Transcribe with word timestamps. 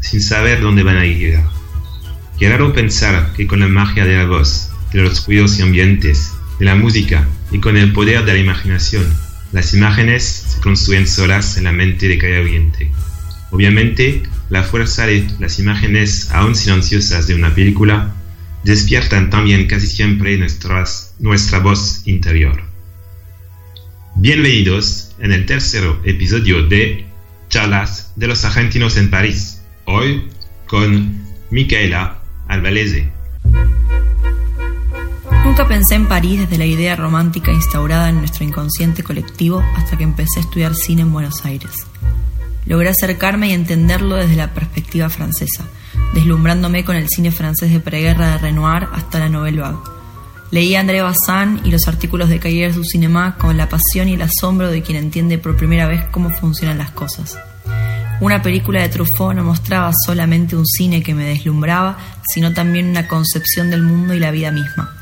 sin 0.00 0.20
saber 0.20 0.60
dónde 0.60 0.82
van 0.82 0.96
a 0.96 1.04
llegar. 1.04 1.44
Qué 2.38 2.48
raro 2.48 2.72
pensar 2.72 3.32
que 3.36 3.46
con 3.46 3.60
la 3.60 3.68
magia 3.68 4.04
de 4.04 4.16
la 4.16 4.26
voz, 4.26 4.70
de 4.92 5.02
los 5.02 5.24
ruidos 5.26 5.58
y 5.58 5.62
ambientes, 5.62 6.32
de 6.58 6.64
la 6.64 6.74
música 6.74 7.28
y 7.52 7.60
con 7.60 7.76
el 7.76 7.92
poder 7.92 8.24
de 8.24 8.32
la 8.32 8.38
imaginación, 8.40 9.06
las 9.52 9.72
imágenes 9.72 10.24
se 10.24 10.60
construyen 10.60 11.06
solas 11.06 11.56
en 11.56 11.64
la 11.64 11.72
mente 11.72 12.08
de 12.08 12.18
cada 12.18 12.40
oyente. 12.40 12.90
Obviamente, 13.50 14.24
la 14.50 14.64
fuerza 14.64 15.06
de 15.06 15.26
las 15.38 15.60
imágenes 15.60 16.30
aún 16.32 16.56
silenciosas 16.56 17.28
de 17.28 17.36
una 17.36 17.54
película 17.54 18.12
despiertan 18.64 19.30
también 19.30 19.68
casi 19.68 19.86
siempre 19.86 20.36
nuestras, 20.36 21.14
nuestra 21.20 21.60
voz 21.60 22.02
interior. 22.06 22.60
Bienvenidos 24.16 25.14
en 25.20 25.32
el 25.32 25.46
tercer 25.46 25.84
episodio 26.04 26.66
de 26.66 27.06
Charlas 27.54 28.10
de 28.16 28.26
los 28.26 28.44
Argentinos 28.44 28.96
en 28.96 29.10
París, 29.10 29.62
hoy 29.84 30.28
con 30.66 31.22
Micaela 31.52 32.18
Albalese. 32.48 33.12
Nunca 35.44 35.68
pensé 35.68 35.94
en 35.94 36.08
París 36.08 36.40
desde 36.40 36.58
la 36.58 36.66
idea 36.66 36.96
romántica 36.96 37.52
instaurada 37.52 38.08
en 38.08 38.16
nuestro 38.16 38.42
inconsciente 38.44 39.04
colectivo 39.04 39.62
hasta 39.76 39.96
que 39.96 40.02
empecé 40.02 40.40
a 40.40 40.42
estudiar 40.42 40.74
cine 40.74 41.02
en 41.02 41.12
Buenos 41.12 41.44
Aires. 41.44 41.70
Logré 42.66 42.88
acercarme 42.88 43.50
y 43.50 43.52
entenderlo 43.52 44.16
desde 44.16 44.34
la 44.34 44.52
perspectiva 44.52 45.08
francesa, 45.08 45.62
deslumbrándome 46.12 46.84
con 46.84 46.96
el 46.96 47.08
cine 47.08 47.30
francés 47.30 47.70
de 47.70 47.78
preguerra 47.78 48.32
de 48.32 48.38
Renoir 48.38 48.88
hasta 48.92 49.20
la 49.20 49.28
Nouvelle 49.28 49.60
Vague. 49.60 49.93
Leí 50.54 50.76
a 50.76 50.78
André 50.78 51.02
Bazin 51.02 51.62
y 51.64 51.72
los 51.72 51.88
artículos 51.88 52.28
de 52.28 52.38
Cahiers 52.38 52.76
du 52.76 52.84
Cinéma 52.84 53.34
con 53.38 53.56
la 53.56 53.68
pasión 53.68 54.08
y 54.08 54.12
el 54.12 54.22
asombro 54.22 54.70
de 54.70 54.82
quien 54.82 54.96
entiende 54.96 55.36
por 55.36 55.56
primera 55.56 55.88
vez 55.88 56.04
cómo 56.12 56.30
funcionan 56.30 56.78
las 56.78 56.92
cosas. 56.92 57.36
Una 58.20 58.40
película 58.40 58.80
de 58.80 58.88
Truffaut 58.88 59.34
no 59.34 59.42
mostraba 59.42 59.90
solamente 60.06 60.54
un 60.54 60.64
cine 60.64 61.02
que 61.02 61.12
me 61.12 61.24
deslumbraba, 61.24 61.98
sino 62.32 62.52
también 62.52 62.86
una 62.86 63.08
concepción 63.08 63.68
del 63.68 63.82
mundo 63.82 64.14
y 64.14 64.20
la 64.20 64.30
vida 64.30 64.52
misma. 64.52 64.94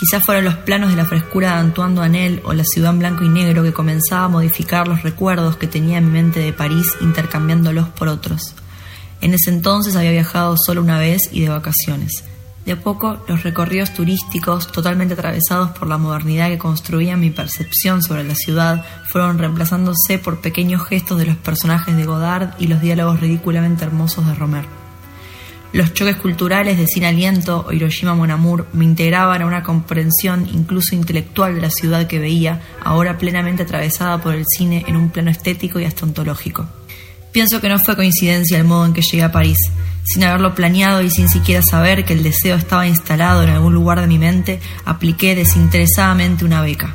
Quizás 0.00 0.24
fueron 0.24 0.46
los 0.46 0.54
planos 0.54 0.88
de 0.88 0.96
la 0.96 1.04
frescura 1.04 1.48
de 1.48 1.60
Antoine 1.60 1.94
Duanel 1.94 2.40
o 2.42 2.54
la 2.54 2.64
ciudad 2.64 2.92
en 2.92 3.00
blanco 3.00 3.24
y 3.24 3.28
negro 3.28 3.62
que 3.62 3.74
comenzaba 3.74 4.24
a 4.24 4.28
modificar 4.28 4.88
los 4.88 5.02
recuerdos 5.02 5.58
que 5.58 5.66
tenía 5.66 5.98
en 5.98 6.06
mi 6.06 6.12
mente 6.12 6.40
de 6.40 6.54
París 6.54 6.96
intercambiándolos 7.02 7.90
por 7.90 8.08
otros. 8.08 8.54
En 9.20 9.34
ese 9.34 9.50
entonces 9.50 9.96
había 9.96 10.12
viajado 10.12 10.56
solo 10.56 10.80
una 10.80 10.98
vez 10.98 11.28
y 11.30 11.42
de 11.42 11.50
vacaciones. 11.50 12.24
De 12.64 12.72
a 12.72 12.80
poco, 12.80 13.24
los 13.26 13.42
recorridos 13.42 13.92
turísticos, 13.92 14.70
totalmente 14.70 15.14
atravesados 15.14 15.70
por 15.70 15.88
la 15.88 15.98
modernidad 15.98 16.48
que 16.48 16.58
construía 16.58 17.16
mi 17.16 17.30
percepción 17.30 18.02
sobre 18.02 18.22
la 18.22 18.36
ciudad, 18.36 18.84
fueron 19.10 19.38
reemplazándose 19.38 20.18
por 20.22 20.40
pequeños 20.40 20.86
gestos 20.86 21.18
de 21.18 21.26
los 21.26 21.36
personajes 21.36 21.96
de 21.96 22.04
Godard 22.04 22.50
y 22.60 22.68
los 22.68 22.80
diálogos 22.80 23.18
ridículamente 23.18 23.84
hermosos 23.84 24.26
de 24.28 24.34
Romer. 24.34 24.64
Los 25.72 25.94
choques 25.94 26.16
culturales 26.16 26.76
de 26.76 26.86
Sin 26.86 27.04
Aliento 27.04 27.64
o 27.66 27.72
Hiroshima 27.72 28.14
Mon 28.14 28.30
Amour 28.30 28.68
me 28.74 28.84
integraban 28.84 29.40
a 29.40 29.46
una 29.46 29.62
comprensión 29.62 30.46
incluso 30.52 30.94
intelectual 30.94 31.54
de 31.54 31.62
la 31.62 31.70
ciudad 31.70 32.06
que 32.06 32.18
veía, 32.18 32.60
ahora 32.84 33.16
plenamente 33.16 33.62
atravesada 33.62 34.18
por 34.18 34.34
el 34.34 34.44
cine 34.46 34.84
en 34.86 34.96
un 34.96 35.08
plano 35.08 35.30
estético 35.30 35.80
y 35.80 35.84
hasta. 35.84 36.06
Pienso 37.32 37.60
que 37.60 37.68
no 37.70 37.78
fue 37.78 37.96
coincidencia 37.96 38.58
el 38.58 38.64
modo 38.64 38.84
en 38.84 38.92
que 38.92 39.00
llegué 39.00 39.22
a 39.22 39.32
París. 39.32 39.56
Sin 40.04 40.24
haberlo 40.24 40.54
planeado 40.54 41.02
y 41.02 41.10
sin 41.10 41.28
siquiera 41.28 41.62
saber 41.62 42.04
que 42.04 42.12
el 42.12 42.22
deseo 42.22 42.56
estaba 42.56 42.86
instalado 42.86 43.42
en 43.42 43.50
algún 43.50 43.74
lugar 43.74 44.00
de 44.00 44.06
mi 44.06 44.18
mente, 44.18 44.60
apliqué 44.84 45.34
desinteresadamente 45.34 46.44
una 46.44 46.60
beca. 46.60 46.94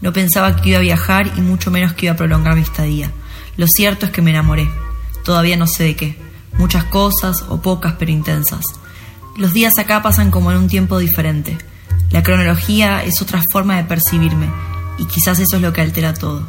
No 0.00 0.12
pensaba 0.12 0.56
que 0.56 0.70
iba 0.70 0.78
a 0.78 0.82
viajar 0.82 1.32
y 1.36 1.40
mucho 1.40 1.70
menos 1.70 1.92
que 1.92 2.06
iba 2.06 2.14
a 2.14 2.16
prolongar 2.16 2.54
mi 2.54 2.62
estadía. 2.62 3.10
Lo 3.56 3.66
cierto 3.66 4.06
es 4.06 4.12
que 4.12 4.22
me 4.22 4.30
enamoré. 4.30 4.68
Todavía 5.24 5.56
no 5.56 5.66
sé 5.66 5.84
de 5.84 5.96
qué 5.96 6.28
muchas 6.58 6.84
cosas 6.84 7.44
o 7.48 7.62
pocas 7.62 7.94
pero 7.98 8.10
intensas. 8.10 8.64
Los 9.36 9.52
días 9.52 9.78
acá 9.78 10.02
pasan 10.02 10.30
como 10.30 10.50
en 10.50 10.58
un 10.58 10.68
tiempo 10.68 10.98
diferente. 10.98 11.56
La 12.10 12.22
cronología 12.22 13.04
es 13.04 13.22
otra 13.22 13.42
forma 13.52 13.76
de 13.76 13.84
percibirme 13.84 14.50
y 14.98 15.06
quizás 15.06 15.38
eso 15.38 15.56
es 15.56 15.62
lo 15.62 15.72
que 15.72 15.80
altera 15.80 16.12
todo. 16.12 16.46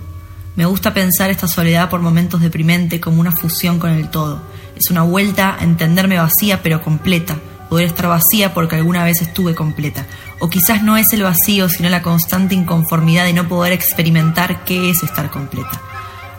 Me 0.55 0.65
gusta 0.65 0.93
pensar 0.93 1.29
esta 1.29 1.47
soledad 1.47 1.89
por 1.89 2.01
momentos 2.01 2.41
deprimente 2.41 2.99
como 2.99 3.21
una 3.21 3.31
fusión 3.31 3.79
con 3.79 3.91
el 3.91 4.09
todo. 4.09 4.41
Es 4.79 4.89
una 4.91 5.01
vuelta 5.01 5.57
a 5.59 5.63
entenderme 5.65 6.17
vacía 6.17 6.63
pero 6.63 6.81
completa, 6.81 7.35
poder 7.69 7.87
estar 7.87 8.07
vacía 8.07 8.53
porque 8.53 8.77
alguna 8.77 9.03
vez 9.03 9.21
estuve 9.21 9.53
completa. 9.53 10.05
O 10.39 10.49
quizás 10.49 10.83
no 10.83 10.95
es 10.95 11.07
el 11.11 11.23
vacío, 11.23 11.67
sino 11.67 11.89
la 11.89 12.01
constante 12.01 12.55
inconformidad 12.55 13.25
de 13.25 13.33
no 13.33 13.49
poder 13.49 13.73
experimentar 13.73 14.63
qué 14.63 14.89
es 14.89 15.03
estar 15.03 15.29
completa. 15.31 15.81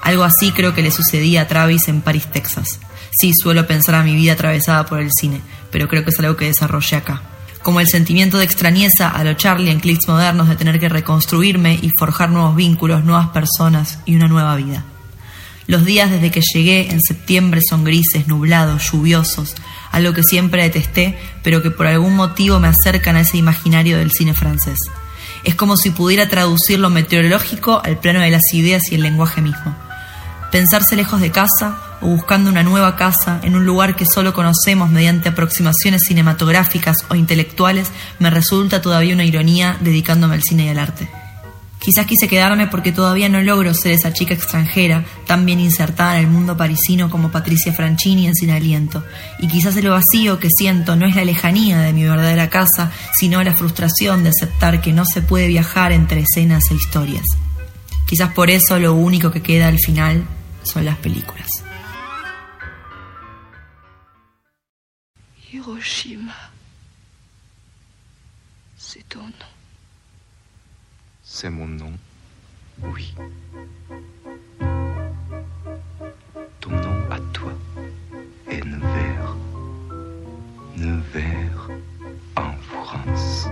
Algo 0.01 0.25
así 0.25 0.53
creo 0.53 0.75
que 0.75 0.81
le 0.81 0.91
sucedía 0.91 1.43
a 1.43 1.49
Travis 1.49 1.89
en 1.89 2.01
Paris, 2.01 2.29
Texas. 2.33 2.81
Sí, 3.11 3.33
suelo 3.35 3.67
pensar 3.67 3.95
a 3.97 4.03
mi 4.03 4.15
vida 4.15 4.33
atravesada 4.33 4.87
por 4.87 5.01
el 5.01 5.11
cine, 5.13 5.43
pero 5.71 5.87
creo 5.87 6.03
que 6.03 6.11
es 6.11 6.19
algo 6.19 6.37
que 6.37 6.47
desarrollé 6.47 6.97
acá. 6.97 7.21
Como 7.61 7.81
el 7.81 7.89
sentimiento 7.89 8.39
de 8.39 8.45
extrañeza 8.45 9.11
a 9.11 9.23
lo 9.23 9.35
Charlie 9.35 9.71
en 9.71 9.81
clips 9.81 10.09
modernos 10.09 10.49
de 10.49 10.57
tener 10.57 10.81
que 10.81 10.89
reconstruirme 10.89 11.75
y 11.75 11.91
forjar 11.99 12.31
nuevos 12.31 12.57
vínculos, 12.57 13.05
nuevas 13.05 13.29
personas 13.29 13.99
y 14.07 14.17
una 14.17 14.29
nueva 14.29 14.57
vida. 14.57 14.83
Los 15.71 15.85
días 15.85 16.11
desde 16.11 16.33
que 16.33 16.41
llegué 16.53 16.91
en 16.91 17.01
septiembre 17.01 17.61
son 17.63 17.85
grises, 17.85 18.27
nublados, 18.27 18.91
lluviosos, 18.91 19.55
algo 19.93 20.13
que 20.13 20.25
siempre 20.25 20.65
detesté, 20.65 21.17
pero 21.45 21.63
que 21.63 21.71
por 21.71 21.87
algún 21.87 22.17
motivo 22.17 22.59
me 22.59 22.67
acercan 22.67 23.15
a 23.15 23.21
ese 23.21 23.37
imaginario 23.37 23.97
del 23.97 24.11
cine 24.11 24.35
francés. 24.35 24.77
Es 25.45 25.55
como 25.55 25.77
si 25.77 25.91
pudiera 25.91 26.29
traducir 26.29 26.81
lo 26.81 26.91
meteorológico 26.91 27.81
al 27.85 28.01
plano 28.01 28.19
de 28.19 28.33
las 28.33 28.53
ideas 28.53 28.83
y 28.91 28.97
el 28.97 29.03
lenguaje 29.03 29.43
mismo. 29.43 29.77
Pensarse 30.51 30.97
lejos 30.97 31.21
de 31.21 31.31
casa 31.31 31.79
o 32.01 32.09
buscando 32.09 32.51
una 32.51 32.65
nueva 32.65 32.97
casa 32.97 33.39
en 33.45 33.55
un 33.55 33.65
lugar 33.65 33.95
que 33.95 34.07
solo 34.07 34.35
conocemos 34.35 34.91
mediante 34.91 35.29
aproximaciones 35.29 36.03
cinematográficas 36.05 36.97
o 37.11 37.15
intelectuales 37.15 37.93
me 38.19 38.31
resulta 38.31 38.83
todavía 38.83 39.15
una 39.15 39.25
ironía 39.25 39.77
dedicándome 39.79 40.35
al 40.35 40.43
cine 40.43 40.65
y 40.65 40.69
al 40.71 40.81
arte. 40.81 41.20
Quizás 41.81 42.05
quise 42.05 42.29
quedarme 42.29 42.67
porque 42.67 42.93
todavía 42.93 43.31
no 43.31 43.41
logro 43.41 43.73
ser 43.73 43.93
esa 43.93 44.13
chica 44.13 44.35
extranjera 44.35 45.03
tan 45.27 45.47
bien 45.47 45.61
insertada 45.61 46.19
en 46.19 46.27
el 46.27 46.31
mundo 46.31 46.55
parisino 46.55 47.09
como 47.09 47.31
Patricia 47.31 47.73
Franchini 47.73 48.27
en 48.27 48.35
Sin 48.35 48.51
Aliento. 48.51 49.03
Y 49.39 49.49
quizás 49.49 49.75
el 49.79 49.89
vacío 49.89 50.39
que 50.39 50.49
siento 50.55 50.95
no 50.95 51.07
es 51.07 51.17
la 51.17 51.25
lejanía 51.25 51.81
de 51.81 51.95
mi 51.95 52.05
verdadera 52.05 52.51
casa, 52.51 52.93
sino 53.19 53.43
la 53.43 53.55
frustración 53.55 54.23
de 54.23 54.29
aceptar 54.29 54.83
que 54.83 54.93
no 54.93 55.07
se 55.07 55.23
puede 55.23 55.47
viajar 55.47 55.93
entre 55.93 56.21
escenas 56.21 56.65
e 56.71 56.75
historias. 56.75 57.25
Quizás 58.07 58.31
por 58.35 58.51
eso 58.51 58.79
lo 58.79 58.93
único 58.93 59.31
que 59.31 59.41
queda 59.41 59.69
al 59.69 59.79
final 59.79 60.27
son 60.63 60.85
las 60.85 60.99
películas. 60.99 61.49
Hiroshima, 65.51 66.51
c'est 68.77 69.03
ton. 69.09 69.33
C'est 71.41 71.49
mon 71.49 71.67
nom. 71.67 71.91
Oui. 72.83 73.15
Ton 76.61 76.71
nom 76.71 77.11
à 77.11 77.19
toi 77.33 77.51
est 78.51 78.63
Nevers. 78.63 79.37
Nevers 80.77 81.71
en 82.37 82.53
France. 82.69 83.49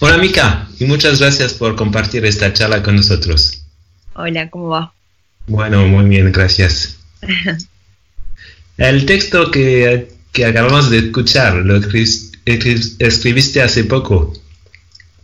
Hola 0.00 0.16
Mica, 0.16 0.66
y 0.80 0.86
muchas 0.86 1.20
gracias 1.20 1.52
por 1.52 1.76
compartir 1.76 2.24
esta 2.24 2.54
charla 2.54 2.82
con 2.82 2.96
nosotros. 2.96 3.62
Hola, 4.14 4.48
¿cómo 4.48 4.68
va? 4.68 4.94
Bueno, 5.48 5.86
muy 5.86 6.08
bien, 6.08 6.32
gracias. 6.32 6.98
El 8.76 9.06
texto 9.06 9.50
que, 9.50 10.08
acabamos 10.46 10.90
de 10.90 10.98
escuchar, 10.98 11.56
¿lo 11.56 11.76
escribiste 11.76 13.62
hace 13.62 13.84
poco? 13.84 14.32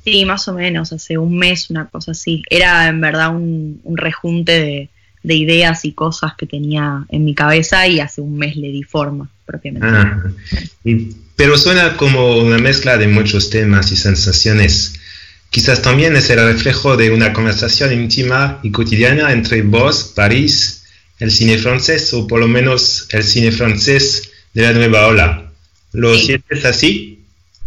Sí, 0.05 0.25
más 0.25 0.49
o 0.49 0.55
menos, 0.55 0.93
hace 0.93 1.19
un 1.19 1.37
mes, 1.37 1.69
una 1.70 1.87
cosa 1.87 2.12
así. 2.12 2.43
Era 2.49 2.88
en 2.88 3.00
verdad 3.00 3.35
un, 3.35 3.81
rejunte 3.94 4.88
de, 5.23 5.35
ideas 5.35 5.85
y 5.85 5.93
cosas 5.93 6.32
que 6.37 6.47
tenía 6.47 7.05
en 7.08 7.25
mi 7.25 7.35
cabeza 7.35 7.87
y 7.87 8.00
hace 8.00 8.20
un 8.20 8.38
mes 8.38 8.56
le 8.56 8.69
di 8.69 8.82
forma 8.82 9.29
propiamente. 9.44 9.88
Ah, 9.91 10.23
pero 11.37 11.58
suena 11.58 11.96
como 11.96 12.38
una 12.38 12.58
mezcla 12.58 12.96
de 12.96 13.08
muchos 13.08 13.50
temas 13.50 13.93
y 13.93 13.96
sensaciones. 13.96 14.94
Quizás 15.50 15.82
también 15.82 16.14
es 16.14 16.31
el 16.31 16.38
reflejo 16.38 16.96
de 16.96 17.11
una 17.11 17.32
conversación 17.32 17.93
íntima 17.93 18.61
y 18.62 18.70
cotidiana 18.70 19.32
entre 19.32 19.62
vos, 19.62 20.12
París, 20.14 20.80
el 21.20 21.31
cine 21.31 21.58
francés 21.58 22.12
o 22.14 22.26
por 22.26 22.40
lo 22.40 22.49
menos 22.49 23.08
el 23.12 23.22
cine 23.22 23.52
francés 23.52 24.31
de 24.52 24.62
la 24.62 24.72
nueva 24.72 25.06
ola. 25.06 25.52
¿Lo 25.93 26.17
sientes 26.17 26.64
así? 26.64 27.20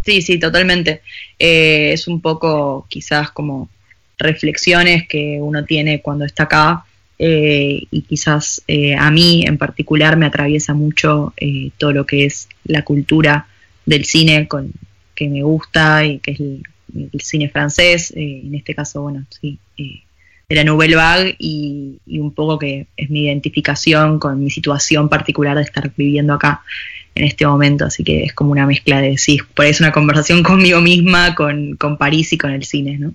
Sí, 0.05 0.21
sí, 0.21 0.37
totalmente. 0.37 1.01
Eh, 1.39 1.93
es 1.93 2.07
un 2.07 2.21
poco 2.21 2.85
quizás 2.89 3.31
como 3.31 3.69
reflexiones 4.17 5.07
que 5.07 5.37
uno 5.39 5.63
tiene 5.65 6.01
cuando 6.01 6.25
está 6.25 6.43
acá 6.43 6.85
eh, 7.17 7.83
y 7.89 8.01
quizás 8.01 8.61
eh, 8.67 8.95
a 8.95 9.09
mí 9.11 9.43
en 9.45 9.57
particular 9.57 10.17
me 10.17 10.25
atraviesa 10.25 10.73
mucho 10.73 11.33
todo 11.77 11.91
lo 11.93 12.05
que 12.05 12.25
es 12.25 12.47
la 12.65 12.83
cultura 12.83 13.47
del 13.85 14.05
cine 14.05 14.47
con, 14.47 14.71
que 15.15 15.27
me 15.29 15.43
gusta 15.43 16.05
y 16.05 16.19
que 16.19 16.31
es 16.31 16.39
el 16.39 17.21
cine 17.21 17.49
francés, 17.49 18.11
eh, 18.11 18.41
en 18.43 18.55
este 18.55 18.75
caso, 18.75 19.01
bueno, 19.01 19.25
sí, 19.29 19.57
eh, 19.77 20.01
de 20.49 20.55
la 20.55 20.63
Nouvelle 20.63 20.95
Vague 20.95 21.35
y, 21.39 21.99
y, 22.05 22.19
un 22.19 22.33
poco 22.33 22.59
que 22.59 22.87
es 22.97 23.09
mi 23.09 23.25
identificación 23.25 24.19
con 24.19 24.43
mi 24.43 24.49
situación 24.49 25.09
particular 25.09 25.57
de 25.57 25.63
estar 25.63 25.91
viviendo 25.95 26.33
acá 26.33 26.61
en 27.15 27.25
este 27.25 27.45
momento, 27.45 27.85
así 27.85 28.03
que 28.03 28.23
es 28.23 28.33
como 28.33 28.51
una 28.51 28.65
mezcla 28.65 28.99
de, 28.99 29.17
sí, 29.17 29.39
por 29.53 29.65
ahí 29.65 29.71
es 29.71 29.79
una 29.79 29.91
conversación 29.91 30.43
conmigo 30.43 30.81
misma, 30.81 31.35
con, 31.35 31.75
con 31.77 31.97
París 31.97 32.33
y 32.33 32.37
con 32.37 32.51
el 32.51 32.63
cine, 32.63 32.97
¿no? 32.97 33.13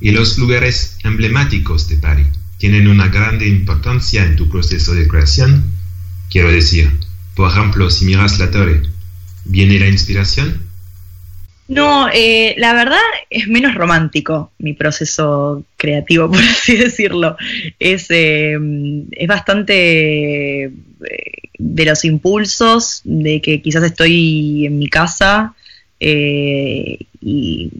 y 0.00 0.10
los 0.10 0.36
lugares 0.38 0.98
emblemáticos 1.02 1.88
de 1.88 1.96
París 1.96 2.26
tienen 2.58 2.88
una 2.88 3.08
grande 3.08 3.48
importancia 3.48 4.24
en 4.24 4.36
tu 4.36 4.48
proceso 4.48 4.94
de 4.94 5.08
creación. 5.08 5.64
Quiero 6.30 6.50
decir, 6.50 6.90
por 7.34 7.50
ejemplo, 7.50 7.90
si 7.90 8.04
miras 8.04 8.38
la 8.38 8.50
torre, 8.50 8.82
¿viene 9.44 9.78
la 9.78 9.88
inspiración? 9.88 10.62
No, 11.66 12.08
eh, 12.12 12.54
la 12.58 12.74
verdad 12.74 13.00
es 13.30 13.48
menos 13.48 13.74
romántico 13.74 14.52
mi 14.58 14.74
proceso 14.74 15.64
creativo, 15.76 16.28
por 16.30 16.40
así 16.40 16.76
decirlo. 16.76 17.36
Es, 17.78 18.06
eh, 18.10 18.58
es 19.12 19.28
bastante 19.28 20.64
eh, 20.64 20.72
de 21.58 21.84
los 21.84 22.04
impulsos, 22.04 23.00
de 23.04 23.40
que 23.40 23.62
quizás 23.62 23.82
estoy 23.84 24.66
en 24.66 24.78
mi 24.78 24.88
casa 24.88 25.54
eh, 26.00 26.98
y 27.22 27.70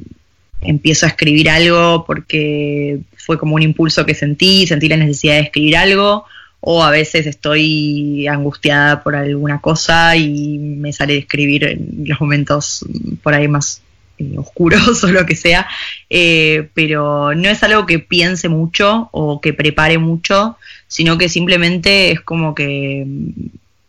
empiezo 0.63 1.05
a 1.05 1.11
escribir 1.11 1.51
algo 1.51 2.05
porque 2.07 3.01
fue 3.17 3.39
como 3.39 3.57
un 3.57 3.63
impulso 3.63 4.07
que 4.07 4.15
sentí, 4.15 4.67
sentí 4.67 4.89
la 4.89 4.97
necesidad 4.97 5.35
de 5.35 5.41
escribir 5.41 5.77
algo, 5.77 6.25
o 6.67 6.83
a 6.83 6.91
veces 6.91 7.27
estoy 7.27 8.27
angustiada 8.27 9.03
por 9.03 9.15
alguna 9.15 9.61
cosa 9.61 10.17
y 10.17 10.57
me 10.57 10.95
sale 10.95 11.13
de 11.13 11.19
escribir 11.19 11.65
en 11.65 12.05
los 12.07 12.19
momentos 12.19 12.87
por 13.23 13.35
ahí 13.35 13.49
más 13.49 13.83
eh, 14.17 14.33
oscuros 14.39 15.05
o 15.05 15.09
lo 15.09 15.27
que 15.27 15.37
sea, 15.37 15.69
eh, 16.09 16.71
pero 16.73 17.35
no 17.35 17.51
es 17.51 17.63
algo 17.63 17.85
que 17.85 17.99
piense 17.99 18.49
mucho 18.49 19.11
o 19.13 19.43
que 19.43 19.53
prepare 19.53 19.99
mucho, 19.99 20.57
sino 20.87 21.19
que 21.19 21.29
simplemente 21.29 22.13
es 22.13 22.23
como 22.23 22.55
que 22.55 23.07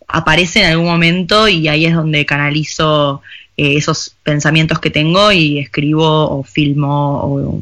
aparece 0.09 0.59
en 0.59 0.71
algún 0.71 0.87
momento 0.87 1.47
y 1.47 1.69
ahí 1.69 1.85
es 1.85 1.95
donde 1.95 2.25
canalizo 2.25 3.21
eh, 3.55 3.77
esos 3.77 4.17
pensamientos 4.21 4.79
que 4.79 4.89
tengo 4.89 5.31
y 5.31 5.59
escribo 5.59 6.39
o 6.39 6.43
filmo 6.43 7.21
o 7.23 7.61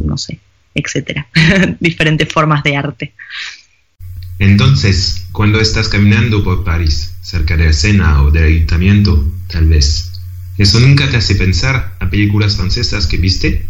no 0.00 0.18
sé, 0.18 0.40
etcétera. 0.74 1.28
Diferentes 1.78 2.28
formas 2.32 2.64
de 2.64 2.76
arte. 2.76 3.12
Entonces, 4.38 5.26
cuando 5.32 5.60
estás 5.60 5.88
caminando 5.88 6.44
por 6.44 6.64
París, 6.64 7.14
cerca 7.22 7.56
de 7.56 7.64
la 7.64 7.70
escena 7.70 8.22
o 8.22 8.30
del 8.30 8.44
ayuntamiento, 8.44 9.24
tal 9.48 9.66
vez, 9.66 10.12
¿eso 10.56 10.78
nunca 10.80 11.10
te 11.10 11.16
hace 11.16 11.34
pensar 11.34 11.96
a 11.98 12.08
películas 12.08 12.56
francesas 12.56 13.06
que 13.06 13.16
viste? 13.16 13.66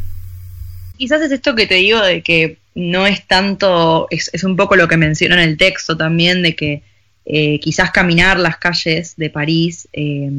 Quizás 0.96 1.22
es 1.22 1.32
esto 1.32 1.54
que 1.54 1.66
te 1.66 1.76
digo 1.76 2.00
de 2.00 2.22
que 2.22 2.58
no 2.74 3.06
es 3.06 3.26
tanto, 3.26 4.08
es, 4.10 4.30
es 4.32 4.44
un 4.44 4.56
poco 4.56 4.76
lo 4.76 4.88
que 4.88 4.96
menciono 4.96 5.34
en 5.34 5.40
el 5.40 5.56
texto 5.56 5.96
también, 5.96 6.42
de 6.42 6.54
que 6.54 6.82
eh, 7.24 7.60
quizás 7.60 7.90
caminar 7.90 8.38
las 8.38 8.56
calles 8.56 9.14
de 9.16 9.30
París 9.30 9.88
eh, 9.92 10.30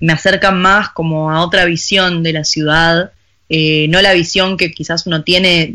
me 0.00 0.12
acercan 0.12 0.60
más 0.60 0.90
como 0.90 1.30
a 1.30 1.42
otra 1.42 1.64
visión 1.64 2.22
de 2.22 2.32
la 2.34 2.44
ciudad, 2.44 3.12
eh, 3.48 3.86
no 3.88 4.00
la 4.02 4.12
visión 4.12 4.56
que 4.56 4.72
quizás 4.72 5.06
uno 5.06 5.22
tiene 5.22 5.74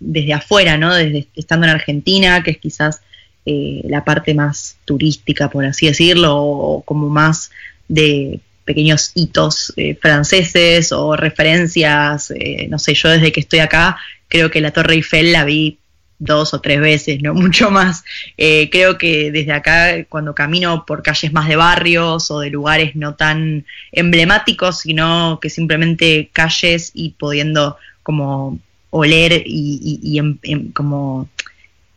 desde 0.00 0.32
afuera, 0.32 0.78
¿no? 0.78 0.94
Desde 0.94 1.28
estando 1.36 1.66
en 1.66 1.72
Argentina, 1.72 2.42
que 2.42 2.52
es 2.52 2.58
quizás 2.58 3.00
eh, 3.44 3.82
la 3.84 4.04
parte 4.04 4.34
más 4.34 4.76
turística, 4.84 5.50
por 5.50 5.64
así 5.64 5.86
decirlo, 5.86 6.36
o 6.36 6.82
como 6.82 7.08
más 7.08 7.50
de 7.88 8.40
pequeños 8.64 9.10
hitos 9.14 9.72
eh, 9.76 9.96
franceses 10.00 10.92
o 10.92 11.16
referencias, 11.16 12.30
eh, 12.30 12.68
no 12.68 12.78
sé, 12.78 12.94
yo 12.94 13.08
desde 13.08 13.32
que 13.32 13.40
estoy 13.40 13.58
acá 13.58 13.98
creo 14.28 14.50
que 14.50 14.60
la 14.60 14.70
Torre 14.70 14.94
Eiffel 14.94 15.32
la 15.32 15.44
vi 15.44 15.78
dos 16.22 16.54
o 16.54 16.60
tres 16.60 16.80
veces, 16.80 17.20
no 17.20 17.34
mucho 17.46 17.70
más. 17.70 18.04
Eh, 18.36 18.70
creo 18.70 18.98
que 18.98 19.30
desde 19.30 19.52
acá, 19.52 20.04
cuando 20.08 20.34
camino 20.34 20.84
por 20.86 21.02
calles 21.02 21.32
más 21.32 21.48
de 21.48 21.56
barrios 21.56 22.30
o 22.30 22.40
de 22.40 22.50
lugares 22.50 22.94
no 22.96 23.14
tan 23.14 23.64
emblemáticos, 23.90 24.80
sino 24.80 25.38
que 25.40 25.50
simplemente 25.50 26.30
calles 26.32 26.92
y 26.94 27.10
pudiendo 27.10 27.76
como 28.02 28.58
oler 28.90 29.42
y, 29.46 30.18
en, 30.18 30.38
en, 30.42 30.72
como 30.72 31.28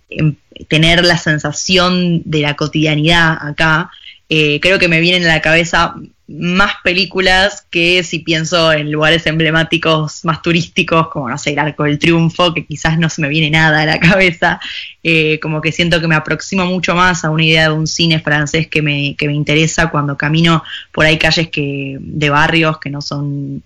en 0.10 0.38
tener 0.70 1.04
la 1.04 1.18
sensación 1.18 2.22
de 2.24 2.40
la 2.42 2.56
cotidianidad 2.56 3.38
acá, 3.42 3.92
eh, 4.30 4.60
creo 4.62 4.80
que 4.80 4.88
me 4.88 5.02
vienen 5.02 5.26
a 5.26 5.36
la 5.36 5.42
cabeza 5.42 5.96
más 6.28 6.74
películas 6.84 7.68
que 7.70 8.02
si 8.04 8.20
pienso 8.20 8.72
en 8.74 8.92
lugares 8.92 9.28
emblemáticos 9.28 10.26
más 10.26 10.42
turísticos, 10.42 11.10
como 11.10 11.30
no 11.30 11.38
sé, 11.38 11.52
el 11.52 11.60
Arco 11.60 11.84
del 11.84 12.00
Triunfo, 12.00 12.54
que 12.54 12.66
quizás 12.66 12.98
no 12.98 13.10
se 13.10 13.22
me 13.22 13.30
viene 13.30 13.52
nada 13.52 13.82
a 13.82 13.86
la 13.86 14.00
cabeza, 14.00 14.60
eh, 15.04 15.40
como 15.40 15.62
que 15.62 15.72
siento 15.72 16.02
que 16.02 16.08
me 16.08 16.16
aproximo 16.16 16.66
mucho 16.66 16.96
más 16.96 17.24
a 17.24 17.30
una 17.30 17.44
idea 17.44 17.70
de 17.70 17.76
un 17.76 17.86
cine 17.86 18.20
francés 18.20 18.68
que 18.68 18.82
me, 18.82 19.16
que 19.16 19.28
me 19.28 19.34
interesa 19.34 19.92
cuando 19.92 20.18
camino 20.18 20.64
por 20.92 21.06
ahí 21.06 21.20
calles 21.20 21.50
que, 21.50 21.98
de 22.00 22.30
barrios 22.30 22.80
que 22.80 22.90
no 22.90 23.02
son 23.02 23.62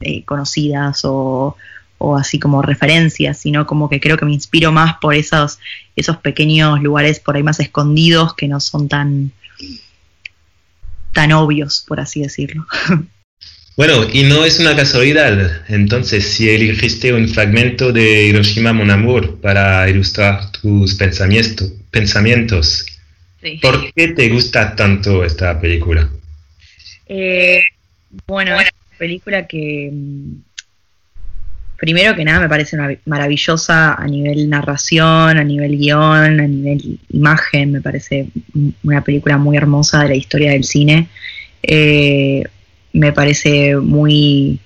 eh, 0.00 0.24
conocidas 0.24 1.02
o, 1.04 1.56
o 1.98 2.16
así 2.16 2.38
como 2.38 2.62
referencias, 2.62 3.38
sino 3.38 3.66
como 3.66 3.90
que 3.90 4.00
creo 4.00 4.16
que 4.16 4.24
me 4.24 4.32
inspiro 4.32 4.72
más 4.72 4.96
por 4.96 5.14
esos, 5.14 5.58
esos 5.94 6.16
pequeños 6.16 6.82
lugares 6.82 7.20
por 7.20 7.36
ahí 7.36 7.42
más 7.42 7.60
escondidos 7.60 8.34
que 8.34 8.48
no 8.48 8.60
son 8.60 8.88
tan 8.88 9.32
tan 11.16 11.32
obvios, 11.32 11.82
por 11.88 11.98
así 11.98 12.20
decirlo. 12.20 12.66
Bueno, 13.78 14.06
y 14.10 14.22
no 14.22 14.46
es 14.46 14.58
una 14.58 14.74
casualidad, 14.74 15.66
entonces, 15.68 16.26
si 16.26 16.48
elegiste 16.48 17.12
un 17.12 17.28
fragmento 17.28 17.92
de 17.92 18.22
Hiroshima 18.22 18.72
Mon 18.72 18.90
Amour 18.90 19.38
para 19.42 19.86
ilustrar 19.90 20.50
tus 20.50 20.94
pensamientos, 20.94 21.72
pensamientos 21.90 22.86
sí. 23.42 23.58
¿por 23.60 23.92
qué 23.92 24.08
te 24.08 24.30
gusta 24.30 24.74
tanto 24.74 25.22
esta 25.24 25.60
película? 25.60 26.08
Eh, 27.06 27.60
bueno, 28.26 28.54
es 28.54 28.62
una 28.62 28.96
película 28.96 29.46
que 29.46 29.92
primero 31.76 32.14
que 32.14 32.24
nada 32.24 32.40
me 32.40 32.48
parece 32.48 32.76
una, 32.76 32.96
maravillosa 33.04 33.94
a 33.94 34.06
nivel 34.06 34.48
narración, 34.48 35.38
a 35.38 35.44
nivel 35.44 35.76
guion, 35.78 36.40
a 36.40 36.46
nivel 36.46 36.98
imagen, 37.10 37.72
me 37.72 37.80
parece 37.80 38.28
una 38.82 39.02
película 39.02 39.36
muy 39.36 39.56
hermosa 39.56 40.02
de 40.02 40.08
la 40.08 40.14
historia 40.14 40.52
del 40.52 40.64
cine. 40.64 41.08
Eh, 41.62 42.44
me 42.92 43.12
parece 43.12 43.76
muy 43.76 44.58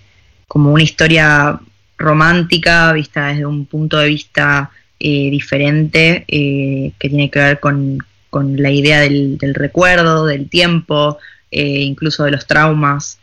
como 0.47 0.73
una 0.73 0.83
historia 0.83 1.61
romántica, 1.99 2.93
vista 2.93 3.29
desde 3.29 3.47
un 3.47 3.67
punto 3.67 3.99
de 3.99 4.09
vista 4.09 4.71
eh, 4.99 5.31
diferente, 5.31 6.25
eh, 6.29 6.93
que 6.99 7.09
tiene 7.09 7.31
que 7.31 7.39
ver 7.39 7.61
con, 7.61 7.99
con 8.31 8.61
la 8.61 8.71
idea 8.71 9.01
del, 9.01 9.39
del, 9.39 9.55
recuerdo, 9.55 10.27
del 10.27 10.49
tiempo, 10.49 11.19
incluso 11.51 12.25
de 12.25 12.31
los 12.31 12.47
traumas. 12.47 13.19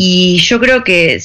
Y 0.00 0.36
yo 0.38 0.60
creo 0.60 0.84
que 0.84 1.20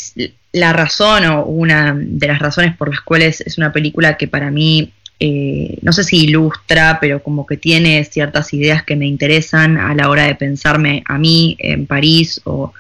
la 0.52 0.74
razón 0.74 1.26
o 1.28 1.46
una 1.46 1.94
de 1.96 2.28
las 2.28 2.40
razones 2.40 2.76
por 2.76 2.90
las 2.90 3.02
cuales 3.02 3.40
es 3.42 3.60
una 3.60 3.72
película 3.72 4.18
que 4.18 4.28
para 4.28 4.50
mí, 4.50 4.92
eh, 5.20 5.78
no 5.84 5.94
sé 5.94 6.04
si 6.04 6.24
ilustra, 6.24 6.98
pero 7.00 7.22
como 7.22 7.46
que 7.46 7.56
tiene 7.56 8.04
ciertas 8.04 8.52
ideas 8.52 8.82
que 8.82 8.96
me 8.96 9.06
interesan 9.06 9.78
a 9.78 9.94
la 9.94 10.10
hora 10.10 10.24
de 10.24 10.34
pensarme 10.34 11.04
a 11.06 11.20
mí 11.20 11.56
en 11.60 11.86
París 11.86 12.42
o, 12.46 12.74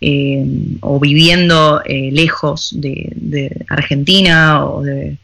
eh, 0.00 0.46
o 0.80 1.00
viviendo 1.00 1.82
eh, 1.86 2.10
lejos 2.12 2.80
de, 2.80 3.64
Argentina 3.68 4.64
o 4.64 4.82
de, 4.82 5.16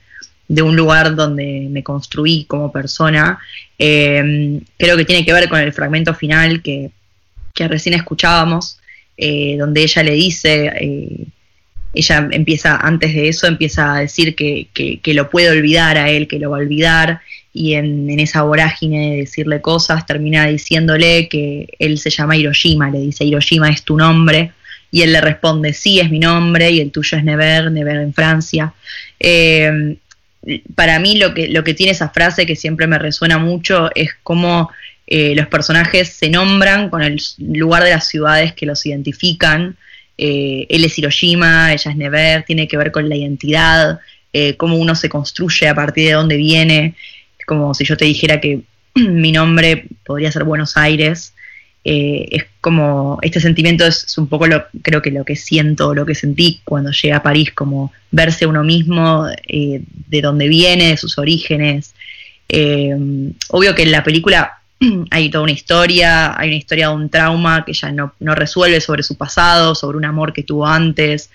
de, 0.48 0.62
un 0.62 0.74
lugar 0.74 1.14
donde 1.14 1.68
me 1.70 1.84
construí 1.84 2.44
como 2.46 2.72
persona, 2.72 3.38
eh, 3.78 4.60
creo 4.76 4.96
que 4.96 5.04
tiene 5.04 5.24
que 5.24 5.32
ver 5.32 5.48
con 5.48 5.60
el 5.60 5.72
fragmento 5.72 6.12
final 6.12 6.60
que, 6.60 6.90
que 7.54 7.68
recién 7.68 7.94
escuchábamos 7.94 8.77
eh, 9.18 9.56
donde 9.58 9.82
ella 9.82 10.02
le 10.04 10.12
dice, 10.12 10.70
eh, 10.80 11.26
ella 11.92 12.28
empieza, 12.30 12.76
antes 12.76 13.12
de 13.12 13.28
eso, 13.28 13.48
empieza 13.48 13.96
a 13.96 14.00
decir 14.00 14.36
que, 14.36 14.68
que, 14.72 15.14
lo 15.14 15.28
puede 15.28 15.50
olvidar 15.50 15.98
a 15.98 16.08
él, 16.10 16.28
que 16.28 16.38
lo 16.38 16.50
va 16.50 16.58
a 16.58 16.60
olvidar, 16.60 17.20
y 17.52 17.74
en, 17.74 18.08
en, 18.08 18.20
esa 18.20 18.42
vorágine 18.42 19.10
de 19.10 19.16
decirle 19.16 19.60
cosas, 19.60 20.06
termina 20.06 20.46
diciéndole 20.46 21.28
que 21.28 21.66
él 21.80 21.98
se 21.98 22.10
llama 22.10 22.36
Hiroshima, 22.36 22.90
le 22.90 23.00
dice, 23.00 23.24
Hiroshima 23.24 23.68
es 23.70 23.82
tu 23.82 23.96
nombre, 23.96 24.52
y 24.92 25.02
él 25.02 25.12
le 25.12 25.20
responde, 25.20 25.72
sí, 25.72 25.98
es 25.98 26.10
mi 26.10 26.20
nombre, 26.20 26.70
y 26.70 26.80
el 26.80 26.92
tuyo 26.92 27.18
es 27.18 27.24
Never, 27.24 27.72
Never 27.72 27.96
en 27.96 28.14
Francia. 28.14 28.72
Eh, 29.18 29.96
para 30.74 30.98
mí 30.98 31.18
lo 31.18 31.34
que, 31.34 31.48
lo 31.48 31.64
que 31.64 31.74
tiene 31.74 31.92
esa 31.92 32.10
frase 32.10 32.46
que 32.46 32.56
siempre 32.56 32.86
me 32.86 32.98
resuena 32.98 33.38
mucho 33.38 33.90
es 33.94 34.10
cómo 34.22 34.70
eh, 35.10 35.34
los 35.34 35.46
personajes 35.46 36.10
se 36.10 36.28
nombran 36.28 36.90
con 36.90 37.02
el 37.02 37.18
lugar 37.38 37.82
de 37.82 37.92
las 37.92 38.06
ciudades 38.08 38.52
que 38.52 38.66
los 38.66 38.84
identifican. 38.84 39.74
Eh, 40.18 40.66
él 40.68 40.84
es 40.84 40.98
Hiroshima, 40.98 41.72
ella 41.72 41.90
es 41.90 41.96
Never, 41.96 42.42
tiene 42.42 42.68
que 42.68 42.76
ver 42.76 42.92
con 42.92 43.08
la 43.08 43.16
identidad, 43.16 44.00
eh, 44.34 44.56
cómo 44.56 44.76
uno 44.76 44.94
se 44.94 45.08
construye 45.08 45.66
a 45.66 45.74
partir 45.74 46.08
de 46.08 46.12
dónde 46.12 46.36
viene. 46.36 46.94
Es 47.38 47.46
como 47.46 47.72
si 47.72 47.86
yo 47.86 47.96
te 47.96 48.04
dijera 48.04 48.38
que 48.38 48.60
mi 48.94 49.32
nombre 49.32 49.86
podría 50.04 50.30
ser 50.30 50.44
Buenos 50.44 50.76
Aires 50.76 51.32
es 51.90 52.44
como, 52.60 53.18
este 53.22 53.40
sentimiento 53.40 53.86
es, 53.86 54.18
un 54.18 54.26
poco 54.26 54.46
lo, 54.46 54.66
creo 54.82 55.00
que 55.00 55.10
lo 55.10 55.24
que 55.24 55.36
siento, 55.36 55.94
lo 55.94 56.04
que 56.04 56.14
sentí 56.14 56.60
cuando 56.64 56.90
llegué 56.90 57.14
a 57.14 57.22
París, 57.22 57.52
como 57.52 57.92
verse 58.10 58.44
uno 58.44 58.62
mismo, 58.62 59.26
de 59.46 60.20
dónde 60.20 60.48
viene, 60.48 60.88
de 60.88 60.96
sus 60.98 61.16
orígenes. 61.16 61.94
Obvio 63.48 63.74
que 63.74 63.84
en 63.84 63.92
la 63.92 64.04
película 64.04 64.57
hay 65.10 65.30
toda 65.30 65.44
una 65.44 65.52
historia, 65.52 66.38
hay 66.38 66.48
una 66.48 66.56
historia 66.56 66.88
de 66.88 66.94
un 66.94 67.08
trauma 67.08 67.64
que 67.64 67.72
ella 67.72 67.92
no, 67.92 68.34
resuelve 68.34 68.80
sobre 68.80 69.02
su 69.02 69.16
pasado, 69.16 69.74
sobre 69.74 69.98
un 69.98 70.04
amor 70.04 70.32
que 70.32 70.42
tuvo 70.42 70.66
antes, 70.66 71.30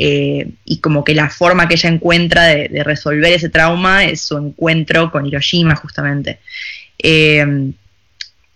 y 0.00 0.78
como 0.80 1.02
que 1.02 1.14
la 1.14 1.28
forma 1.28 1.66
que 1.66 1.74
ella 1.74 1.90
encuentra 1.90 2.44
de, 2.44 2.82
resolver 2.84 3.32
ese 3.32 3.48
trauma 3.48 4.04
es 4.04 4.20
su 4.20 4.38
encuentro 4.38 5.10
con 5.10 5.26
Hiroshima 5.26 5.74
justamente. 5.74 6.38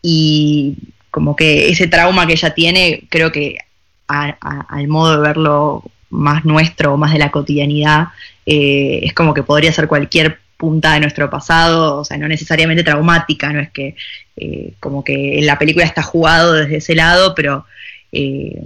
y 0.02 0.76
como 1.10 1.36
que 1.36 1.68
ese 1.68 1.88
trauma 1.88 2.26
que 2.26 2.32
ella 2.32 2.54
tiene, 2.54 3.04
creo 3.08 3.30
que 3.30 3.58
al 4.06 4.88
modo 4.88 5.16
de 5.16 5.28
verlo 5.28 5.84
más 6.10 6.44
nuestro, 6.44 6.96
más 6.96 7.12
de 7.12 7.18
la 7.18 7.30
cotidianidad, 7.30 8.08
eh, 8.46 9.00
es 9.02 9.12
como 9.14 9.34
que 9.34 9.42
podría 9.42 9.72
ser 9.72 9.88
cualquier 9.88 10.38
punta 10.62 10.94
de 10.94 11.00
nuestro 11.00 11.28
pasado, 11.28 11.96
o 11.96 12.04
sea, 12.04 12.16
no 12.18 12.28
necesariamente 12.28 12.84
traumática, 12.84 13.52
no 13.52 13.58
es 13.58 13.72
que 13.72 13.96
eh, 14.36 14.74
como 14.78 15.02
que 15.02 15.40
en 15.40 15.46
la 15.46 15.58
película 15.58 15.84
está 15.84 16.04
jugado 16.04 16.52
desde 16.52 16.76
ese 16.76 16.94
lado, 16.94 17.34
pero 17.34 17.66
eh, 18.12 18.62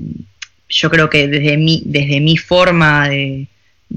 yo 0.68 0.90
creo 0.90 1.08
que 1.08 1.26
desde 1.26 1.56
mi, 1.56 1.82
desde 1.86 2.20
mi 2.20 2.36
forma 2.36 3.08
de, 3.08 3.46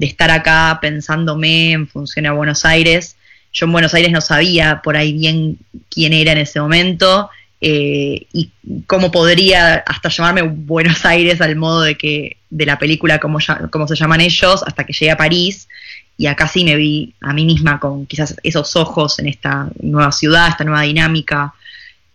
estar 0.00 0.30
acá 0.30 0.78
pensándome 0.80 1.72
en 1.72 1.88
función 1.88 2.24
a 2.24 2.32
Buenos 2.32 2.64
Aires, 2.64 3.16
yo 3.52 3.66
en 3.66 3.72
Buenos 3.72 3.92
Aires 3.92 4.12
no 4.12 4.22
sabía 4.22 4.80
por 4.82 4.96
ahí 4.96 5.12
bien 5.12 5.58
quién 5.90 6.14
era 6.14 6.32
en 6.32 6.38
ese 6.38 6.58
momento, 6.58 7.28
eh, 7.60 8.28
y 8.32 8.50
cómo 8.86 9.10
podría 9.10 9.74
hasta 9.86 10.08
llamarme 10.08 10.40
Buenos 10.40 11.04
Aires 11.04 11.42
al 11.42 11.54
modo 11.56 11.82
de 11.82 11.96
que 11.96 12.38
de 12.48 12.64
la 12.64 12.78
película 12.78 13.18
como, 13.18 13.40
como 13.70 13.86
se 13.86 13.94
llaman 13.94 14.22
ellos 14.22 14.62
hasta 14.66 14.84
que 14.86 14.94
llegué 14.94 15.10
a 15.10 15.18
París 15.18 15.68
y 16.20 16.26
acá 16.26 16.46
sí 16.46 16.66
me 16.66 16.76
vi 16.76 17.14
a 17.22 17.32
mí 17.32 17.46
misma 17.46 17.80
con 17.80 18.04
quizás 18.04 18.36
esos 18.42 18.76
ojos 18.76 19.18
en 19.20 19.26
esta 19.26 19.70
nueva 19.80 20.12
ciudad, 20.12 20.48
esta 20.48 20.64
nueva 20.64 20.82
dinámica, 20.82 21.54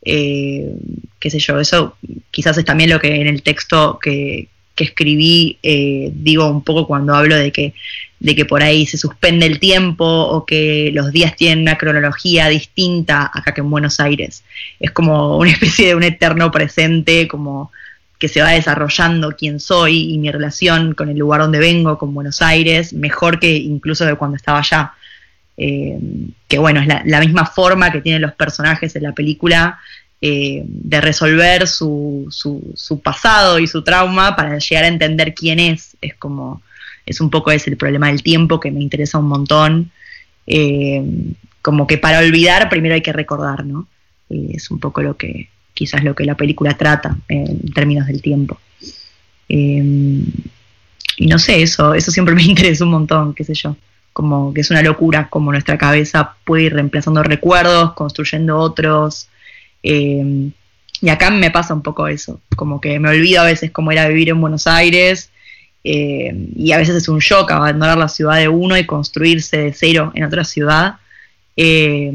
eh, 0.04 0.76
qué 1.20 1.32
sé 1.32 1.40
yo, 1.40 1.60
eso 1.60 1.98
quizás 2.30 2.56
es 2.60 2.66
también 2.66 2.92
lo 2.92 3.00
que 3.00 3.20
en 3.20 3.26
el 3.26 3.42
texto 3.42 3.98
que, 4.00 4.48
que 4.76 4.84
escribí 4.84 5.58
eh, 5.64 6.12
digo 6.14 6.48
un 6.48 6.64
poco 6.64 6.86
cuando 6.86 7.16
hablo 7.16 7.36
de 7.36 7.52
que 7.52 7.74
de 8.20 8.36
que 8.36 8.46
por 8.46 8.62
ahí 8.62 8.86
se 8.86 9.00
suspende 9.00 9.48
el 9.48 9.60
tiempo 9.60 10.06
o 10.06 10.46
que 10.46 10.92
los 10.94 11.12
días 11.12 11.36
tienen 11.36 11.64
una 11.64 11.80
cronología 11.80 12.48
distinta 12.48 13.32
acá 13.34 13.56
que 13.56 13.62
en 13.62 13.72
Buenos 13.72 14.00
Aires. 14.00 14.44
Es 14.80 14.92
como 14.92 15.38
una 15.40 15.50
especie 15.58 15.88
de 15.88 15.96
un 15.96 16.04
eterno 16.04 16.52
presente, 16.52 17.28
como 17.28 17.72
que 18.20 18.28
se 18.28 18.42
va 18.42 18.52
desarrollando 18.52 19.36
quién 19.38 19.60
soy 19.60 20.14
y 20.14 20.18
mi 20.18 20.32
relación 20.32 20.94
con 20.94 21.10
el 21.10 21.18
lugar 21.18 21.42
donde 21.42 21.60
vengo, 21.60 21.98
con 21.98 22.14
Buenos 22.14 22.42
Aires, 22.42 22.94
mejor 22.94 23.40
que 23.40 23.56
incluso 23.56 24.06
de 24.06 24.16
cuando 24.16 24.38
estaba 24.38 24.60
allá. 24.60 24.94
Eh, 25.58 25.98
que 26.48 26.58
bueno, 26.58 26.82
es 26.82 26.88
la, 26.88 27.20
misma 27.20 27.46
forma 27.46 27.92
que 27.92 28.02
tienen 28.02 28.22
los 28.22 28.34
personajes 28.34 28.96
en 28.96 29.04
la 29.04 29.14
película 29.14 29.80
eh, 30.22 30.64
de 30.66 31.02
resolver 31.02 31.68
su, 31.68 32.28
su, 32.30 32.74
su 32.76 33.02
pasado 33.02 33.60
y 33.60 33.68
su 33.68 33.84
trauma 33.84 34.36
para 34.36 34.58
llegar 34.58 34.86
a 34.86 34.90
entender 34.90 35.34
quién 35.34 35.60
es. 35.60 35.98
Es 36.02 36.16
como 36.16 36.62
es 37.06 37.22
un 37.22 37.30
poco 37.30 37.52
ese 37.52 37.70
el 37.70 37.78
problema 37.78 38.08
del 38.08 38.24
tiempo 38.24 38.60
que 38.60 38.72
me 38.72 38.82
interesa 38.82 39.20
un 39.20 39.28
montón. 39.28 39.92
Eh, 40.48 41.04
como 41.62 41.88
que 41.88 41.98
para 41.98 42.20
olvidar 42.20 42.70
primero 42.70 42.96
hay 42.96 43.02
que 43.02 43.14
recordar, 43.14 43.66
¿no? 43.66 43.88
es 44.30 44.72
un 44.72 44.80
poco 44.80 45.02
lo 45.02 45.18
que, 45.18 45.50
quizás 45.76 46.04
lo 46.04 46.16
que 46.16 46.26
la 46.26 46.36
película 46.36 46.76
trata 46.76 47.16
en 47.28 47.72
términos 47.72 48.08
del 48.08 48.24
tiempo. 48.24 48.60
Eh, 49.48 50.24
y 51.18 51.28
no 51.28 51.38
sé, 51.38 51.62
eso, 51.62 51.94
eso 51.94 52.10
siempre 52.10 52.34
me 52.36 52.42
interesa 52.42 52.84
un 52.84 52.92
montón, 52.92 53.36
qué 53.36 53.44
sé 53.44 53.54
yo. 53.54 53.78
Como 54.12 54.52
que 54.52 54.62
es 54.62 54.72
una 54.72 54.82
locura 54.82 55.30
como 55.30 55.52
nuestra 55.52 55.78
cabeza 55.78 56.36
puede 56.44 56.64
ir 56.64 56.74
reemplazando 56.74 57.22
recuerdos, 57.22 57.94
construyendo 57.94 58.58
otros. 58.58 59.28
Eh, 59.84 60.50
y 61.02 61.10
acá 61.10 61.30
me 61.30 61.52
pasa 61.52 61.76
un 61.76 61.84
poco 61.84 62.08
eso, 62.08 62.42
como 62.56 62.82
que 62.82 63.00
me 63.00 63.10
olvido 63.10 63.42
a 63.42 63.46
veces 63.46 63.70
cómo 63.70 63.92
era 63.92 64.08
vivir 64.08 64.30
en 64.30 64.42
Buenos 64.42 64.66
Aires 64.66 65.30
eh, 65.88 66.34
y 66.56 66.72
a 66.72 66.78
veces 66.78 66.96
es 66.96 67.08
un 67.08 67.20
shock 67.20 67.52
abandonar 67.52 67.96
la 67.96 68.10
ciudad 68.10 68.38
de 68.38 68.50
uno 68.50 68.76
y 68.76 68.88
construirse 68.88 69.58
de 69.58 69.74
cero 69.74 70.12
en 70.16 70.24
otra 70.24 70.44
ciudad. 70.44 70.96
Eh, 71.58 72.12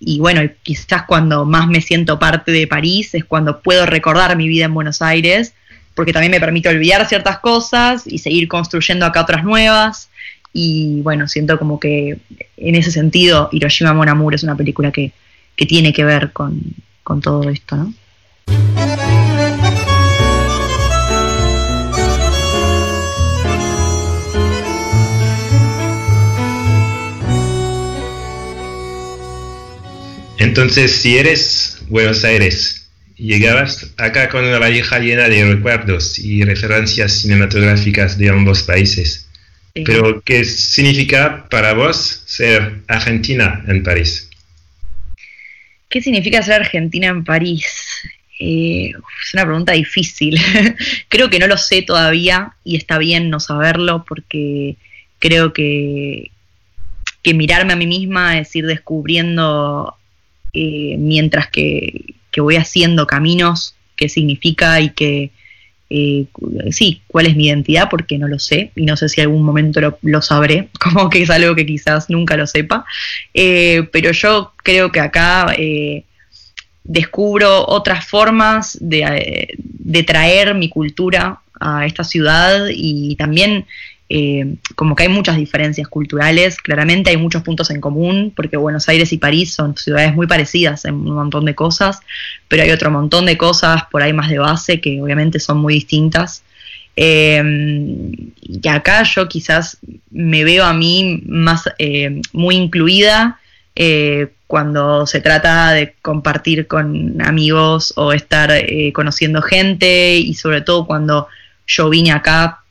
y 0.00 0.18
bueno, 0.18 0.40
quizás 0.62 1.04
cuando 1.04 1.44
más 1.44 1.68
me 1.68 1.80
siento 1.80 2.18
parte 2.18 2.50
de 2.52 2.66
París 2.66 3.14
es 3.14 3.24
cuando 3.24 3.60
puedo 3.60 3.86
recordar 3.86 4.36
mi 4.36 4.48
vida 4.48 4.64
en 4.64 4.74
Buenos 4.74 5.00
Aires, 5.02 5.54
porque 5.94 6.12
también 6.12 6.32
me 6.32 6.40
permite 6.40 6.68
olvidar 6.68 7.06
ciertas 7.06 7.38
cosas 7.38 8.06
y 8.06 8.18
seguir 8.18 8.48
construyendo 8.48 9.06
acá 9.06 9.22
otras 9.22 9.44
nuevas. 9.44 10.08
Y 10.52 11.00
bueno, 11.02 11.28
siento 11.28 11.58
como 11.58 11.78
que 11.78 12.18
en 12.56 12.74
ese 12.74 12.90
sentido 12.90 13.48
Hiroshima 13.52 13.94
Mon 13.94 14.08
Amour 14.08 14.34
es 14.34 14.42
una 14.42 14.56
película 14.56 14.90
que, 14.90 15.12
que 15.56 15.66
tiene 15.66 15.92
que 15.92 16.04
ver 16.04 16.32
con, 16.32 16.60
con 17.02 17.20
todo 17.20 17.48
esto, 17.48 17.76
¿no? 17.76 18.81
Entonces, 30.42 30.90
si 30.90 31.16
eres 31.18 31.78
Buenos 31.88 32.24
Aires, 32.24 32.90
llegabas 33.16 33.94
acá 33.96 34.28
con 34.28 34.44
una 34.44 34.58
valija 34.58 34.98
llena 34.98 35.28
de 35.28 35.44
recuerdos 35.44 36.18
y 36.18 36.42
referencias 36.42 37.12
cinematográficas 37.20 38.18
de 38.18 38.28
ambos 38.28 38.64
países. 38.64 39.28
Pero, 39.72 40.20
¿qué 40.22 40.44
significa 40.44 41.46
para 41.48 41.74
vos 41.74 42.24
ser 42.26 42.80
argentina 42.88 43.64
en 43.68 43.84
París? 43.84 44.28
¿Qué 45.88 46.02
significa 46.02 46.42
ser 46.42 46.54
argentina 46.54 47.06
en 47.06 47.22
París? 47.22 47.64
Eh, 48.40 48.90
es 49.24 49.34
una 49.34 49.44
pregunta 49.44 49.74
difícil. 49.74 50.40
creo 51.08 51.30
que 51.30 51.38
no 51.38 51.46
lo 51.46 51.56
sé 51.56 51.82
todavía 51.82 52.56
y 52.64 52.76
está 52.76 52.98
bien 52.98 53.30
no 53.30 53.38
saberlo 53.38 54.04
porque 54.08 54.74
creo 55.20 55.52
que, 55.52 56.32
que 57.22 57.32
mirarme 57.32 57.74
a 57.74 57.76
mí 57.76 57.86
misma 57.86 58.40
es 58.40 58.54
ir 58.56 58.66
descubriendo 58.66 59.96
eh, 60.52 60.96
mientras 60.98 61.48
que, 61.48 62.14
voy 62.36 62.56
haciendo 62.56 63.06
caminos, 63.06 63.74
qué 63.96 64.08
significa 64.08 64.80
y 64.80 64.90
que, 64.90 65.30
eh, 65.90 66.26
sí, 66.70 67.02
cuál 67.06 67.26
es 67.26 67.36
mi 67.36 67.46
identidad, 67.46 67.88
porque 67.90 68.18
no 68.18 68.26
lo 68.26 68.38
sé 68.38 68.72
y 68.74 68.84
no 68.86 68.96
sé 68.96 69.08
si 69.08 69.20
algún 69.20 69.44
momento 69.44 69.80
lo, 70.02 70.22
sabré, 70.22 70.68
como 70.80 71.10
que 71.10 71.22
es 71.22 71.30
algo 71.30 71.54
que 71.54 71.66
quizás 71.66 72.08
nunca 72.10 72.36
lo 72.36 72.46
sepa, 72.46 72.84
eh, 73.34 73.88
pero 73.92 74.12
yo 74.12 74.52
creo 74.62 74.90
que 74.90 75.00
acá 75.00 75.54
descubro 76.84 77.66
otras 77.68 78.06
formas 78.06 78.76
de, 78.80 79.56
de 79.58 80.02
traer 80.02 80.54
mi 80.54 80.68
cultura 80.68 81.40
a 81.60 81.86
esta 81.86 82.02
ciudad 82.02 82.66
y 82.70 83.14
también 83.16 83.66
eh, 84.14 84.56
como 84.74 84.94
que 84.94 85.04
hay 85.04 85.08
muchas 85.08 85.38
diferencias 85.38 85.88
culturales, 85.88 86.58
claramente 86.58 87.08
hay 87.08 87.16
muchos 87.16 87.42
puntos 87.42 87.70
en 87.70 87.80
común, 87.80 88.30
porque 88.36 88.58
Buenos 88.58 88.86
Aires 88.90 89.10
y 89.14 89.16
París 89.16 89.54
son 89.54 89.74
ciudades 89.74 90.14
muy 90.14 90.26
parecidas 90.26 90.84
en 90.84 90.96
un 90.96 91.14
montón 91.14 91.46
de 91.46 91.54
cosas, 91.54 92.00
pero 92.46 92.62
hay 92.62 92.70
otro 92.72 92.90
montón 92.90 93.24
de 93.24 93.38
cosas 93.38 93.84
por 93.90 94.02
ahí 94.02 94.12
más 94.12 94.28
de 94.28 94.38
base 94.38 94.82
que 94.82 95.00
obviamente 95.00 95.40
son 95.40 95.56
muy 95.62 95.72
distintas. 95.72 96.44
Eh, 96.94 97.42
y 98.42 98.68
acá 98.68 99.02
yo 99.04 99.26
quizás 99.30 99.78
me 100.10 100.44
veo 100.44 100.66
a 100.66 100.74
mí 100.74 101.22
más 101.24 101.64
eh, 101.78 102.20
muy 102.34 102.56
incluida 102.56 103.38
cuando 104.46 105.06
se 105.06 105.22
trata 105.22 105.72
de 105.72 105.94
compartir 106.02 106.66
con 106.66 107.22
amigos 107.22 107.94
o 107.96 108.12
estar 108.12 108.52
conociendo 108.92 109.40
gente 109.40 110.16
y 110.16 110.34
sobre 110.34 110.60
todo 110.60 110.86
cuando 110.86 111.28
yo 111.66 111.88
vine 111.88 112.12
acá 112.12 112.61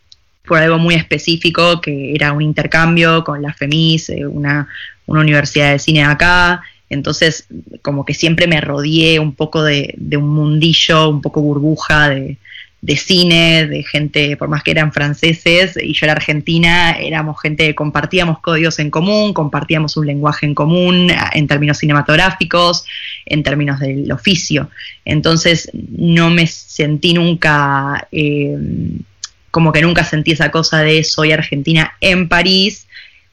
por 0.45 0.57
algo 0.59 0.77
muy 0.77 0.95
específico, 0.95 1.81
que 1.81 2.13
era 2.13 2.33
un 2.33 2.41
intercambio 2.41 3.23
con 3.23 3.41
la 3.41 3.53
FEMIS, 3.53 4.09
eh, 4.09 4.25
una, 4.25 4.67
universidad 5.07 5.73
de 5.73 5.79
cine 5.79 6.03
acá. 6.03 6.61
Entonces, 6.89 7.45
como 7.81 8.05
que 8.05 8.13
siempre 8.13 8.47
me 8.47 8.61
rodeé 8.61 9.19
un 9.19 9.35
poco 9.35 9.61
de, 9.61 9.93
un 10.15 10.29
mundillo, 10.29 11.09
un 11.09 11.21
poco 11.21 11.41
burbuja 11.41 12.09
de, 12.09 12.37
cine, 12.95 13.67
de 13.67 13.83
gente, 13.83 14.37
por 14.37 14.47
más 14.47 14.63
que 14.63 14.71
eran 14.71 14.93
franceses 14.93 15.77
y 15.81 15.93
yo 15.93 16.05
era 16.05 16.13
argentina, 16.13 16.91
éramos 16.91 17.41
gente 17.41 17.67
que 17.67 17.75
compartíamos 17.75 18.39
códigos 18.39 18.79
en 18.79 18.89
común, 18.89 19.33
compartíamos 19.33 19.97
un 19.97 20.07
lenguaje 20.07 20.45
en 20.45 20.55
común 20.55 21.11
en 21.33 21.47
términos 21.47 21.77
cinematográficos, 21.79 22.85
en 23.25 23.43
términos 23.43 23.81
del 23.81 24.09
oficio. 24.13 24.69
Entonces 25.03 25.69
no 25.73 26.29
me 26.29 26.47
sentí 26.47 27.13
nunca 27.13 28.07
eh, 28.13 28.57
como 29.51 29.71
que 29.71 29.81
nunca 29.81 30.03
sentí 30.03 30.31
esa 30.31 30.49
cosa 30.49 30.79
de 30.79 31.03
soy 31.03 31.31
argentina 31.31 31.93
en 32.01 32.27
París, 32.27 32.87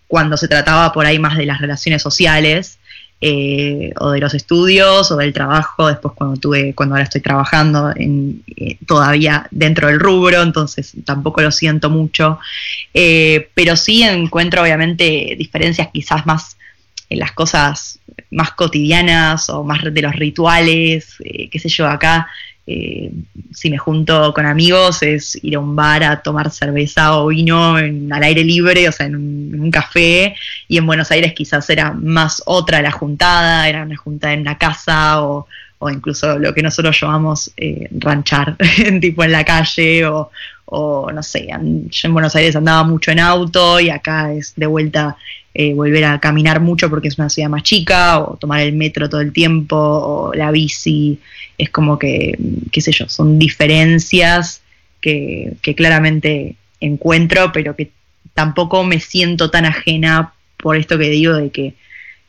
cuando 0.08 0.36
se 0.36 0.48
trataba 0.48 0.92
por 0.92 1.06
ahí 1.06 1.18
más 1.18 1.36
de 1.36 1.46
las 1.46 1.60
relaciones 1.60 2.02
sociales. 2.02 2.78
eh, 3.20 3.92
o 3.98 4.12
de 4.12 4.20
los 4.20 4.32
estudios 4.34 5.10
o 5.10 5.16
del 5.16 5.32
trabajo, 5.32 5.88
después 5.88 6.14
cuando 6.14 6.36
tuve, 6.38 6.72
cuando 6.74 6.94
ahora 6.94 7.02
estoy 7.02 7.20
trabajando 7.20 7.92
en, 7.96 8.44
eh, 8.56 8.78
todavía 8.86 9.48
dentro 9.50 9.88
del 9.88 9.98
rubro, 9.98 10.40
entonces 10.40 10.92
tampoco 11.04 11.40
lo 11.40 11.50
siento 11.50 11.90
mucho, 11.90 12.38
eh, 12.94 13.48
pero 13.54 13.74
sí 13.74 14.04
encuentro 14.04 14.62
obviamente 14.62 15.34
diferencias 15.36 15.88
quizás 15.92 16.26
más 16.26 16.56
en 17.10 17.18
las 17.18 17.32
cosas 17.32 17.98
más 18.30 18.52
cotidianas 18.52 19.48
o 19.50 19.64
más 19.64 19.82
de 19.82 20.02
los 20.02 20.14
rituales, 20.14 21.16
qué 21.50 21.58
sé 21.58 21.68
yo, 21.68 21.88
acá 21.88 22.28
eh, 22.70 23.10
si 23.50 23.70
me 23.70 23.78
junto 23.78 24.34
con 24.34 24.44
amigos 24.44 25.02
es 25.02 25.42
ir 25.42 25.56
a 25.56 25.58
un 25.58 25.74
bar 25.74 26.04
a 26.04 26.20
tomar 26.20 26.50
cerveza 26.50 27.16
o 27.16 27.28
vino 27.28 27.76
al 27.76 28.22
aire 28.22 28.44
libre, 28.44 28.86
o 28.86 28.92
sea, 28.92 29.06
en 29.06 29.16
un, 29.16 29.70
café, 29.70 30.34
y 30.68 30.76
en 30.76 30.86
Buenos 30.86 31.10
Aires 31.10 31.32
quizás 31.32 31.70
era 31.70 31.92
más 31.92 32.42
otra 32.44 32.82
la 32.82 32.90
juntada, 32.90 33.66
era 33.66 33.84
una 33.84 33.96
juntada 33.96 34.34
en 34.34 34.44
la 34.44 34.58
casa 34.58 35.22
o, 35.22 35.46
incluso 35.90 36.38
lo 36.38 36.52
que 36.52 36.62
nosotros 36.62 37.00
llamamos 37.00 37.50
eh, 37.56 37.88
ranchar, 37.90 38.58
tipo 39.00 39.24
en 39.24 39.32
la 39.32 39.46
calle 39.46 40.04
o, 40.04 40.30
o 40.66 41.10
no 41.10 41.22
sé, 41.22 41.48
yo 41.48 42.08
en 42.08 42.12
Buenos 42.12 42.36
Aires 42.36 42.54
andaba 42.54 42.84
mucho 42.84 43.12
en 43.12 43.20
auto 43.20 43.80
y 43.80 43.88
acá 43.88 44.30
es 44.34 44.52
de 44.56 44.66
vuelta 44.66 45.16
eh, 45.54 45.74
volver 45.74 46.04
a 46.04 46.20
caminar 46.20 46.60
mucho 46.60 46.90
porque 46.90 47.08
es 47.08 47.18
una 47.18 47.30
ciudad 47.30 47.48
más 47.48 47.62
chica, 47.62 48.20
o 48.20 48.36
tomar 48.36 48.60
el 48.60 48.74
metro 48.74 49.08
todo 49.08 49.20
el 49.20 49.32
tiempo, 49.32 49.76
o 49.76 50.34
la 50.34 50.50
bici, 50.50 51.18
es 51.56 51.70
como 51.70 51.98
que, 51.98 52.38
qué 52.70 52.80
sé 52.80 52.92
yo, 52.92 53.08
son 53.08 53.38
diferencias 53.38 54.62
que, 55.00 55.56
claramente 55.76 56.56
encuentro, 56.80 57.50
pero 57.52 57.74
que 57.74 57.90
tampoco 58.34 58.84
me 58.84 59.00
siento 59.00 59.50
tan 59.50 59.64
ajena 59.64 60.32
por 60.56 60.76
esto 60.76 60.98
que 60.98 61.10
digo 61.10 61.34
de 61.34 61.50
que 61.50 61.74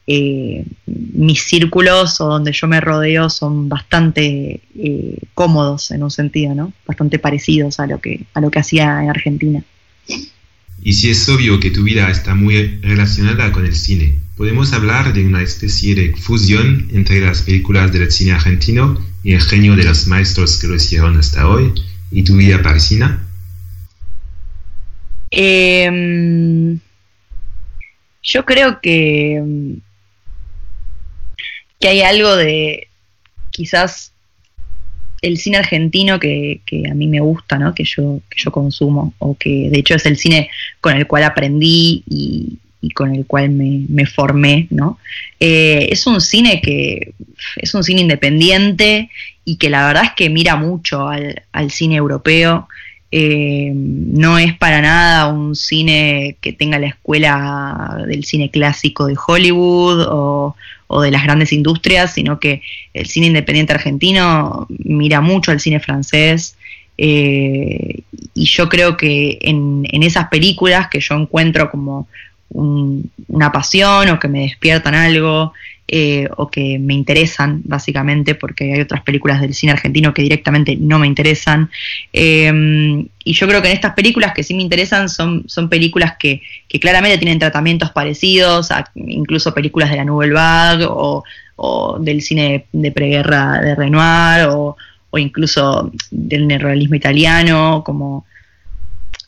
eh, 0.07 0.65
mis 0.87 1.43
círculos 1.43 2.19
o 2.19 2.27
donde 2.27 2.51
yo 2.51 2.67
me 2.67 2.81
rodeo 2.81 3.29
son 3.29 3.69
bastante 3.69 4.61
eh, 4.75 5.17
cómodos 5.35 5.91
en 5.91 6.01
un 6.01 6.09
sentido, 6.09 6.55
¿no? 6.55 6.73
Bastante 6.87 7.19
parecidos 7.19 7.79
a 7.79 7.85
lo 7.85 7.99
que, 7.99 8.25
a 8.33 8.41
lo 8.41 8.49
que 8.49 8.59
hacía 8.59 9.03
en 9.03 9.09
Argentina. 9.09 9.63
Y 10.81 10.93
si 10.93 11.09
es 11.09 11.27
obvio 11.27 11.59
que 11.59 11.71
tu 11.71 11.83
vida 11.83 12.09
está 12.09 12.35
muy 12.35 12.79
relacionada 12.81 13.51
con 13.51 13.65
el 13.65 13.75
cine, 13.75 14.19
podemos 14.37 14.71
hablar 14.73 15.13
de 15.13 15.25
una 15.25 15.41
especie 15.41 15.95
de 15.95 16.15
fusión 16.15 16.87
entre 16.93 17.19
las 17.19 17.41
películas 17.41 17.91
del 17.91 18.11
cine 18.11 18.31
argentino 18.31 18.97
y 19.23 19.33
el 19.33 19.41
genio 19.41 19.75
de 19.75 19.83
los 19.83 20.07
maestros 20.07 20.59
que 20.59 20.67
lo 20.67 20.75
hicieron 20.75 21.17
hasta 21.17 21.47
hoy 21.47 21.73
y 22.11 22.23
tu 22.23 22.37
vida 22.37 22.61
parisina. 22.61 23.25
Em, 25.31 26.79
yo 28.23 28.45
creo 28.45 28.79
que, 28.81 29.43
que 31.79 31.87
hay 31.87 32.01
algo 32.01 32.35
de 32.35 32.87
quizás 33.51 34.13
el 35.21 35.37
cine 35.37 35.57
argentino 35.57 36.19
que, 36.19 36.61
a 36.89 36.93
mí 36.93 37.07
me 37.07 37.19
gusta, 37.19 37.57
¿no? 37.57 37.73
que, 37.73 37.83
yo, 37.83 38.21
que 38.29 38.41
yo 38.41 38.51
consumo, 38.51 39.13
o 39.19 39.35
que 39.35 39.69
de 39.69 39.79
hecho 39.79 39.95
es 39.95 40.05
el 40.05 40.17
cine 40.17 40.49
con 40.81 40.95
el 40.95 41.07
cual 41.07 41.23
aprendí 41.23 42.03
y, 42.07 42.57
con 42.95 43.13
el 43.13 43.25
cual 43.25 43.49
me, 43.49 44.05
formé, 44.05 44.67
¿no? 44.69 44.99
Eh, 45.39 45.89
es 45.91 46.07
un 46.07 46.21
cine 46.21 46.61
que 46.61 47.13
es 47.57 47.73
un 47.73 47.83
cine 47.83 48.01
independiente 48.01 49.09
y 49.43 49.57
que 49.57 49.69
la 49.69 49.85
verdad 49.85 50.05
es 50.05 50.11
que 50.15 50.29
mira 50.29 50.55
mucho 50.55 51.07
al, 51.07 51.71
cine 51.71 51.95
europeo. 51.95 52.67
Eh, 53.11 53.71
no 53.73 54.37
es 54.37 54.55
para 54.57 54.81
nada 54.81 55.27
un 55.27 55.55
cine 55.55 56.37
que 56.41 56.53
tenga 56.53 56.79
la 56.79 56.87
escuela 56.87 58.05
del 58.07 58.23
cine 58.23 58.49
clásico 58.49 59.07
de 59.07 59.17
Hollywood 59.27 60.05
o, 60.07 60.55
o 60.91 61.01
de 61.01 61.11
las 61.11 61.23
grandes 61.23 61.53
industrias, 61.53 62.13
sino 62.15 62.39
que 62.39 62.63
el 62.95 63.05
cine 63.05 63.27
independiente 63.27 63.73
argentino 63.73 64.65
mira 64.69 65.21
mucho 65.21 65.51
al 65.51 65.59
cine 65.59 65.79
francés. 65.79 66.57
Eh, 66.97 68.01
y 68.33 68.45
yo 68.45 68.67
creo 68.67 68.97
que 68.97 69.37
en, 69.41 69.85
esas 70.03 70.29
películas 70.29 70.87
que 70.89 70.99
yo 70.99 71.13
encuentro 71.15 71.69
como 71.69 72.07
una 72.49 73.51
pasión 73.51 74.09
o 74.09 74.19
que 74.19 74.27
me 74.27 74.41
despiertan 74.41 74.95
algo, 74.95 75.53
eh, 75.91 76.29
o 76.37 76.51
que 76.51 76.77
me 76.77 76.93
interesan, 76.93 77.61
básicamente, 77.65 78.35
porque 78.35 78.73
hay 78.73 78.81
otras 78.81 79.01
películas 79.01 79.41
del 79.41 79.55
cine 79.55 79.71
argentino 79.71 80.13
que 80.13 80.21
directamente 80.21 80.75
no 80.75 80.99
me 80.99 81.07
interesan. 81.07 81.71
Eh, 82.13 83.07
y 83.23 83.33
yo 83.33 83.47
creo 83.47 83.59
que 83.63 83.69
en 83.69 83.73
estas 83.73 83.95
películas 83.95 84.33
que 84.35 84.43
sí 84.43 84.53
me 84.53 84.61
interesan 84.61 85.09
son, 85.09 85.45
son 85.47 85.67
películas 85.67 86.13
que, 86.19 86.43
claramente 86.79 87.17
tienen 87.17 87.39
tratamientos 87.39 87.89
parecidos, 87.89 88.69
a 88.69 88.85
incluso 88.93 89.51
películas 89.55 89.89
de 89.89 89.97
la 89.97 90.05
Nouvelle 90.05 90.33
Vague 90.33 90.85
o, 90.87 91.23
del 91.99 92.21
cine 92.21 92.67
de 92.71 92.91
preguerra 92.91 93.59
de 93.59 93.73
Renoir 93.73 94.47
o, 94.51 94.77
incluso 95.17 95.91
del 96.11 96.47
neorrealismo 96.47 96.93
italiano, 96.93 97.81
como 97.83 98.27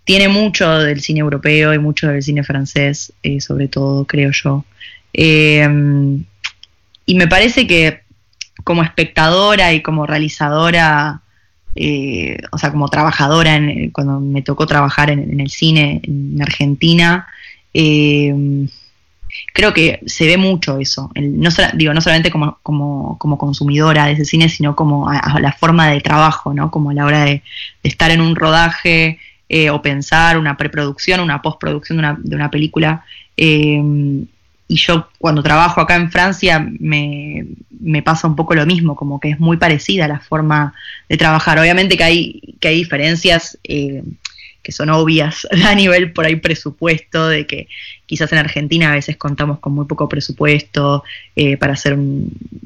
tiene 0.03 0.27
mucho 0.27 0.77
del 0.77 1.01
cine 1.01 1.21
europeo 1.21 1.73
y 1.73 1.79
mucho 1.79 2.07
del 2.07 2.21
cine 2.21 2.43
francés, 2.43 3.13
eh, 3.23 3.41
sobre 3.41 3.67
todo, 3.67 4.05
creo 4.05 4.29
yo. 4.31 4.63
Y 7.05 7.15
me 7.15 7.27
parece 7.27 7.67
que 7.67 8.01
como 8.63 8.83
espectadora 8.83 9.73
y 9.73 9.81
como 9.81 10.05
realizadora, 10.05 11.21
eh, 11.75 12.37
o 12.51 12.57
sea, 12.57 12.71
como 12.71 12.89
trabajadora, 12.89 13.55
en, 13.55 13.91
cuando 13.91 14.19
me 14.19 14.41
tocó 14.41 14.65
trabajar 14.67 15.09
en, 15.09 15.39
el 15.39 15.49
cine 15.49 16.01
en 16.03 16.41
Argentina, 16.41 17.27
eh, 17.73 18.67
creo 19.53 19.73
que 19.73 20.01
se 20.05 20.25
ve 20.25 20.37
mucho 20.37 20.77
eso. 20.79 21.11
no, 21.15 21.49
digo, 21.73 21.93
no 21.93 22.01
solamente 22.01 22.31
como, 22.31 22.59
como, 22.63 23.17
como, 23.17 23.37
consumidora 23.37 24.05
de 24.05 24.13
ese 24.13 24.25
cine, 24.25 24.49
sino 24.49 24.75
como 24.75 25.09
la 25.11 25.51
forma 25.53 25.89
de 25.89 26.01
trabajo, 26.01 26.53
¿no? 26.53 26.71
Como 26.71 26.91
a 26.91 26.93
la 26.93 27.05
hora 27.05 27.25
de, 27.25 27.41
estar 27.83 28.11
en 28.11 28.21
un 28.21 28.35
rodaje 28.35 29.19
eh, 29.49 29.69
o 29.69 29.81
pensar 29.81 30.37
una 30.37 30.57
preproducción, 30.57 31.19
una 31.19 31.41
postproducción 31.41 31.97
de 31.97 31.99
una, 31.99 32.17
de 32.21 32.35
una 32.35 32.51
película 32.51 33.05
y 34.71 34.77
yo 34.77 35.09
cuando 35.17 35.43
trabajo 35.43 35.81
acá 35.81 35.97
en 35.97 36.09
Francia 36.09 36.65
me, 36.79 37.45
pasa 38.05 38.25
un 38.25 38.37
poco 38.37 38.55
lo 38.55 38.65
mismo, 38.65 38.95
como 38.95 39.19
que 39.19 39.31
es 39.31 39.37
muy 39.37 39.57
parecida 39.57 40.07
la 40.07 40.21
forma 40.21 40.73
de 41.09 41.17
trabajar. 41.17 41.59
Obviamente 41.59 41.97
que 41.97 42.03
hay, 42.05 42.41
que 42.61 42.69
hay 42.69 42.75
diferencias 42.77 43.59
eh, 43.65 44.01
que 44.63 44.71
son 44.71 44.89
obvias 44.89 45.45
a 45.65 45.75
nivel 45.75 46.13
por 46.13 46.25
ahí 46.25 46.37
presupuesto, 46.37 47.27
de 47.27 47.45
que 47.45 47.67
quizás 48.05 48.31
en 48.31 48.37
Argentina 48.37 48.93
a 48.93 48.95
veces 48.95 49.17
contamos 49.17 49.59
con 49.59 49.73
muy 49.73 49.87
poco 49.87 50.07
presupuesto 50.07 51.03
eh, 51.35 51.57
para 51.57 51.73
hacer 51.73 51.97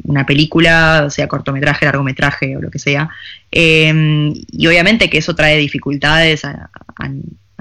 una 0.03 0.27
película, 0.27 1.09
sea 1.09 1.27
cortometraje, 1.27 1.85
largometraje 1.85 2.55
o 2.55 2.61
lo 2.61 2.69
que 2.69 2.77
sea. 2.77 3.09
Eh, 3.51 4.31
y 4.51 4.67
obviamente 4.67 5.09
que 5.09 5.17
eso 5.17 5.33
trae 5.33 5.57
dificultades 5.57 6.45
a, 6.45 6.69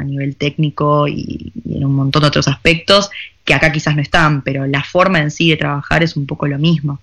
nivel 0.04 0.36
técnico 0.36 1.08
y, 1.08 1.50
en 1.64 1.86
un 1.86 1.94
montón 1.94 2.20
de 2.20 2.28
otros 2.28 2.46
aspectos 2.46 3.10
que 3.44 3.54
acá 3.54 3.70
quizás 3.70 3.94
no 3.94 4.02
están, 4.02 4.42
pero 4.42 4.66
la 4.66 4.82
forma 4.82 5.20
en 5.20 5.30
sí 5.30 5.50
de 5.50 5.56
trabajar 5.56 6.02
es 6.02 6.16
un 6.16 6.26
poco 6.26 6.46
lo 6.46 6.58
mismo. 6.58 7.00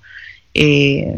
Eh, 0.54 1.16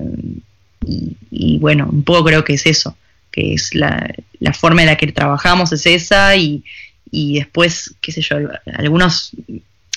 y, 1.31 1.57
bueno, 1.59 1.87
un 1.89 2.03
poco 2.03 2.25
creo 2.25 2.43
que 2.43 2.53
es 2.53 2.65
eso, 2.65 2.97
que 3.31 3.53
es 3.53 3.73
la, 3.73 4.13
forma 4.53 4.81
en 4.81 4.87
la 4.87 4.97
que 4.97 5.11
trabajamos 5.11 5.71
es 5.71 5.85
esa 5.85 6.35
y, 6.35 6.63
después, 7.11 7.95
qué 8.01 8.11
sé 8.11 8.21
yo, 8.21 8.35
algunos, 8.77 9.31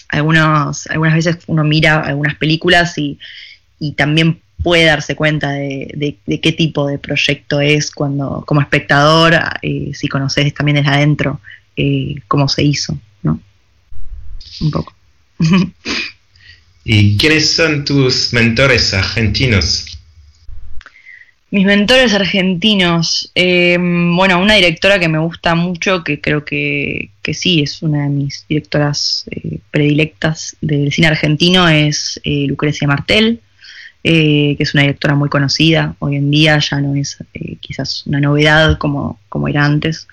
algunos, 0.09 0.87
algunas 0.87 1.15
veces 1.15 1.39
uno 1.49 1.65
mira 1.65 2.01
algunas 2.01 2.37
películas 2.37 2.97
y, 2.97 3.19
también 3.97 4.41
puede 4.63 4.85
darse 4.85 5.15
cuenta 5.15 5.51
de, 5.51 6.17
qué 6.43 6.53
tipo 6.53 6.87
de 6.87 6.99
proyecto 6.99 7.61
es 7.61 7.91
cuando 7.91 8.43
como 8.47 8.61
espectador, 8.61 9.39
eh, 9.61 9.91
si 9.93 10.09
conoces 10.09 10.55
también 10.55 10.77
desde 10.77 10.91
adentro 10.91 11.41
eh, 11.77 12.15
cómo 12.27 12.49
se 12.49 12.63
hizo, 12.63 12.97
¿no? 13.23 13.39
Un 14.63 14.71
poco. 14.71 14.96
¿Y 16.85 17.17
quiénes 17.19 17.51
son 17.53 17.85
tus 17.85 18.33
mentores 18.33 18.95
argentinos? 18.95 19.97
Mis 21.51 21.65
mentores 21.65 22.13
argentinos, 22.13 23.31
eh, 23.35 23.79
bueno, 23.79 24.41
una 24.41 24.55
directora 24.55 24.99
que 24.99 25.09
me 25.09 25.19
gusta 25.19 25.55
mucho, 25.55 26.03
que 26.03 26.21
creo 26.21 26.45
que, 26.45 27.11
sí, 27.33 27.63
es 27.63 27.83
una 27.83 28.03
de 28.03 28.09
mis 28.09 28.45
directoras 28.49 29.25
eh, 29.31 29.59
predilectas 29.71 30.57
del 30.61 30.93
cine 30.93 31.07
argentino, 31.07 31.69
es 31.69 32.21
eh, 32.25 32.47
Lucrecia 32.49 32.89
Martel, 32.89 33.41
que 34.03 34.57
es 34.59 34.75
una 34.75 34.83
directora 34.83 35.17
muy 35.17 35.29
conocida, 35.29 35.97
hoy 35.99 36.15
en 36.15 36.31
día 36.31 36.61
ya 36.61 36.81
no 36.81 36.95
es 36.95 37.17
quizás 37.59 38.07
una 38.07 38.21
novedad 38.21 38.79
como, 38.79 39.19
como 39.29 39.49
era 39.49 39.65
antes, 39.65 40.07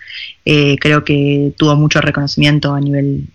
creo 0.43 1.03
que 1.03 1.53
tuvo 1.57 1.75
mucho 1.75 2.01
reconocimiento 2.01 2.73
a 2.73 2.79
nivel 2.79 3.27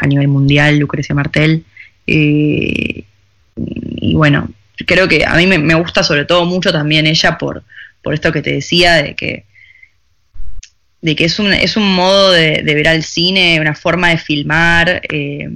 a 0.00 0.06
nivel 0.06 0.28
mundial, 0.28 0.78
Lucrecia 0.78 1.14
Martel. 1.14 1.64
Eh, 2.06 3.04
y 3.56 4.14
bueno, 4.14 4.48
creo 4.86 5.06
que 5.06 5.24
a 5.24 5.34
mí 5.34 5.46
me, 5.46 5.74
gusta 5.74 6.02
sobre 6.02 6.24
todo 6.24 6.44
mucho 6.46 6.72
también 6.72 7.06
ella 7.06 7.38
por, 7.38 7.62
por 8.02 8.14
esto 8.14 8.32
que 8.32 8.42
te 8.42 8.52
decía, 8.52 8.94
de 9.02 9.14
que, 9.14 9.44
de 11.02 11.14
que 11.14 11.24
es, 11.26 11.38
un, 11.38 11.52
es 11.52 11.76
un 11.76 11.94
modo 11.94 12.32
de, 12.32 12.62
ver 12.64 12.88
al 12.88 13.04
cine, 13.04 13.60
una 13.60 13.74
forma 13.74 14.08
de 14.08 14.18
filmar, 14.18 15.02
eh, 15.08 15.48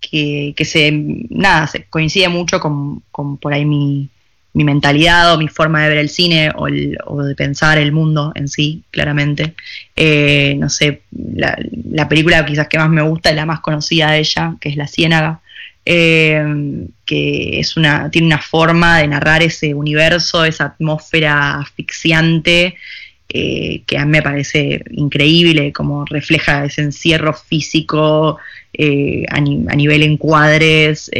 que, 0.00 0.54
que 0.56 0.64
se, 0.64 0.90
nada, 1.30 1.66
se 1.66 1.84
coincide 1.84 2.28
mucho 2.28 2.60
con, 2.60 3.02
con 3.10 3.36
por 3.36 3.52
ahí 3.52 3.64
mi, 3.64 4.08
mi 4.54 4.64
mentalidad 4.64 5.34
o 5.34 5.38
mi 5.38 5.48
forma 5.48 5.82
de 5.82 5.88
ver 5.90 5.98
el 5.98 6.08
cine 6.08 6.50
o, 6.56 6.66
el- 6.68 6.96
o 7.06 7.22
de 7.22 7.34
pensar 7.34 7.78
el 7.78 7.92
mundo 7.92 8.32
en 8.34 8.48
sí, 8.48 8.82
claramente. 8.90 9.54
Eh, 9.96 10.56
no 10.58 10.68
sé, 10.70 11.02
la, 11.34 11.58
la 11.90 12.08
película 12.08 12.44
quizás 12.46 12.68
que 12.68 12.78
más 12.78 12.88
me 12.90 13.02
gusta 13.02 13.30
es 13.30 13.36
la 13.36 13.46
más 13.46 13.60
conocida 13.60 14.10
de 14.12 14.20
ella, 14.20 14.56
que 14.60 14.68
es 14.70 14.76
La 14.76 14.86
Ciénaga, 14.86 15.40
eh, 15.86 16.42
que 17.04 17.60
es 17.60 17.76
una, 17.76 18.10
tiene 18.10 18.26
una 18.28 18.38
forma 18.40 18.98
de 18.98 19.08
narrar 19.08 19.42
ese 19.42 19.74
universo, 19.74 20.44
esa 20.44 20.64
atmósfera 20.66 21.58
asfixiante, 21.60 22.76
eh, 23.28 23.82
que 23.86 23.98
a 23.98 24.04
mí 24.04 24.12
me 24.12 24.22
parece 24.22 24.82
increíble, 24.92 25.72
como 25.72 26.04
refleja 26.04 26.64
ese 26.64 26.82
encierro 26.82 27.34
físico 27.34 28.38
eh, 28.72 29.24
a, 29.30 29.40
ni- 29.40 29.64
a 29.68 29.74
nivel 29.76 30.02
encuadres. 30.02 31.10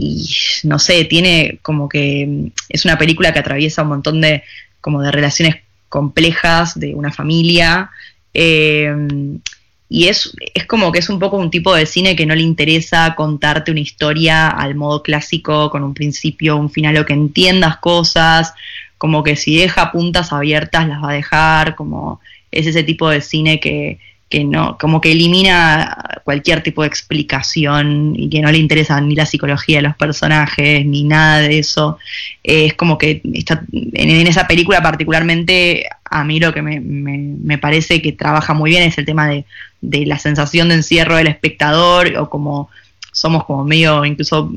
Y 0.00 0.26
no 0.64 0.78
sé, 0.78 1.04
tiene 1.04 1.58
como 1.62 1.88
que 1.88 2.26
mm, 2.26 2.46
es 2.70 2.84
una 2.84 2.96
película 2.96 3.32
que 3.32 3.40
atraviesa 3.40 3.82
un 3.82 3.88
montón 3.88 4.20
de 4.20 4.42
como 4.80 5.02
de 5.02 5.12
relaciones 5.12 5.56
complejas 5.88 6.78
de 6.78 6.94
una 6.94 7.12
familia 7.12 7.90
eh, 8.32 8.94
y 9.90 10.06
es, 10.06 10.32
es 10.54 10.66
como 10.66 10.92
que 10.92 11.00
es 11.00 11.10
un 11.10 11.18
poco 11.18 11.36
un 11.36 11.50
tipo 11.50 11.74
de 11.74 11.84
cine 11.84 12.16
que 12.16 12.24
no 12.24 12.34
le 12.34 12.42
interesa 12.42 13.14
contarte 13.16 13.72
una 13.72 13.80
historia 13.80 14.48
al 14.48 14.76
modo 14.76 15.02
clásico 15.02 15.68
con 15.68 15.82
un 15.82 15.94
principio, 15.94 16.56
un 16.56 16.70
final 16.70 16.96
o 16.96 17.04
que 17.04 17.12
entiendas 17.12 17.78
cosas, 17.78 18.54
como 18.98 19.24
que 19.24 19.34
si 19.34 19.56
deja 19.56 19.90
puntas 19.90 20.32
abiertas 20.32 20.86
las 20.86 21.02
va 21.02 21.10
a 21.10 21.14
dejar, 21.14 21.74
como 21.74 22.20
es 22.52 22.68
ese 22.68 22.84
tipo 22.84 23.10
de 23.10 23.20
cine 23.20 23.58
que, 23.58 23.98
que 24.30 24.44
no, 24.44 24.78
como 24.78 25.00
que 25.00 25.10
elimina 25.12 26.20
cualquier 26.24 26.62
tipo 26.62 26.82
de 26.82 26.88
explicación 26.88 28.14
y 28.16 28.30
que 28.30 28.40
no 28.40 28.50
le 28.52 28.58
interesa 28.58 29.00
ni 29.00 29.16
la 29.16 29.26
psicología 29.26 29.78
de 29.78 29.82
los 29.82 29.96
personajes, 29.96 30.86
ni 30.86 31.02
nada 31.02 31.40
de 31.40 31.58
eso. 31.58 31.98
Es 32.44 32.74
como 32.74 32.96
que 32.96 33.20
está, 33.34 33.64
en, 33.72 34.08
en 34.10 34.26
esa 34.28 34.46
película 34.46 34.80
particularmente, 34.82 35.86
a 36.04 36.22
mí 36.24 36.38
lo 36.40 36.54
que 36.54 36.62
me, 36.62 36.78
me- 36.80 37.18
me 37.42 37.58
parece 37.58 38.00
que 38.00 38.12
trabaja 38.12 38.54
muy 38.54 38.70
bien 38.70 38.84
es 38.84 38.96
el 38.98 39.04
tema 39.04 39.28
de, 39.28 39.44
de 39.80 40.06
la 40.06 40.18
sensación 40.18 40.68
de 40.68 40.76
encierro 40.76 41.16
del 41.16 41.26
espectador, 41.26 42.16
o 42.16 42.30
como 42.30 42.70
somos 43.12 43.44
como 43.44 43.64
medio 43.64 44.04
incluso 44.04 44.52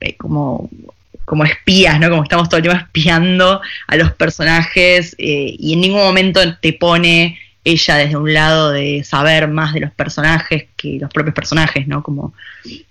eh, 0.00 0.14
como 0.16 0.68
como 1.24 1.42
espías, 1.44 1.98
¿no? 1.98 2.10
Como 2.10 2.22
estamos 2.22 2.50
todo 2.50 2.58
el 2.58 2.64
tiempo 2.64 2.78
espiando 2.84 3.62
a 3.86 3.96
los 3.96 4.12
personajes 4.12 5.16
eh, 5.18 5.56
y 5.58 5.72
en 5.72 5.80
ningún 5.80 6.02
momento 6.02 6.40
te 6.60 6.74
pone 6.74 7.38
ella 7.64 7.96
desde 7.96 8.16
un 8.16 8.32
lado 8.32 8.70
de 8.70 9.02
saber 9.04 9.48
más 9.48 9.72
de 9.72 9.80
los 9.80 9.90
personajes 9.92 10.66
que 10.76 10.98
los 11.00 11.10
propios 11.10 11.34
personajes, 11.34 11.88
¿no? 11.88 12.02
Como, 12.02 12.34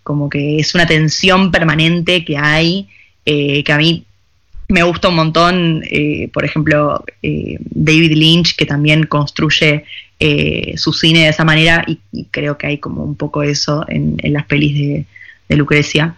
como 0.01 0.29
que 0.29 0.59
es 0.59 0.73
una 0.73 0.87
tensión 0.87 1.51
permanente 1.51 2.25
que 2.25 2.37
hay, 2.37 2.87
eh, 3.25 3.63
que 3.63 3.71
a 3.71 3.77
mí 3.77 4.03
me 4.69 4.81
gusta 4.81 5.09
un 5.09 5.15
montón, 5.15 5.83
eh, 5.89 6.29
por 6.33 6.43
ejemplo, 6.43 7.03
eh, 7.21 7.57
David 7.59 8.13
Lynch, 8.13 8.55
que 8.55 8.65
también 8.65 9.03
construye 9.03 9.85
su 10.77 10.93
cine 10.93 11.23
de 11.23 11.29
esa 11.29 11.43
manera, 11.43 11.83
y, 11.85 11.99
y 12.13 12.25
creo 12.31 12.57
que 12.57 12.67
hay 12.67 12.77
como 12.77 13.03
un 13.03 13.15
poco 13.15 13.43
eso 13.43 13.83
en, 13.89 14.15
en 14.19 14.31
las 14.31 14.45
pelis 14.45 14.73
de, 14.73 15.05
de 15.49 15.55
Lucrecia. 15.57 16.15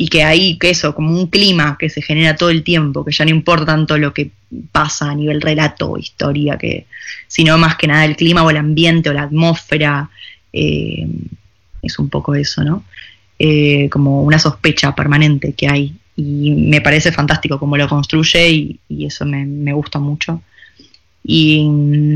Y 0.00 0.06
que 0.06 0.22
hay 0.22 0.56
que 0.58 0.70
eso, 0.70 0.94
como 0.94 1.10
un 1.10 1.26
clima 1.26 1.76
que 1.76 1.90
se 1.90 2.00
genera 2.02 2.36
todo 2.36 2.50
el 2.50 2.62
tiempo, 2.62 3.04
que 3.04 3.10
ya 3.10 3.24
no 3.24 3.32
importa 3.32 3.66
tanto 3.66 3.98
lo 3.98 4.14
que 4.14 4.30
pasa 4.70 5.10
a 5.10 5.14
nivel 5.16 5.40
relato 5.40 5.90
o 5.90 5.98
historia, 5.98 6.56
que, 6.56 6.86
sino 7.26 7.58
más 7.58 7.74
que 7.74 7.88
nada 7.88 8.04
el 8.04 8.14
clima 8.14 8.44
o 8.44 8.50
el 8.50 8.58
ambiente 8.58 9.10
o 9.10 9.12
la 9.12 9.22
atmósfera, 9.22 10.08
eh, 10.52 11.04
es 11.82 11.98
un 11.98 12.08
poco 12.10 12.36
eso, 12.36 12.62
¿no? 12.62 12.84
Eh, 13.40 13.88
como 13.90 14.22
una 14.22 14.38
sospecha 14.38 14.94
permanente 14.94 15.54
que 15.54 15.68
hay. 15.68 15.96
Y 16.14 16.52
me 16.52 16.80
parece 16.80 17.10
fantástico 17.10 17.58
cómo 17.58 17.76
lo 17.76 17.88
construye 17.88 18.48
y, 18.50 18.80
y 18.88 19.06
eso 19.06 19.26
me, 19.26 19.44
me 19.46 19.72
gusta 19.72 19.98
mucho. 19.98 20.42
Y, 21.24 21.68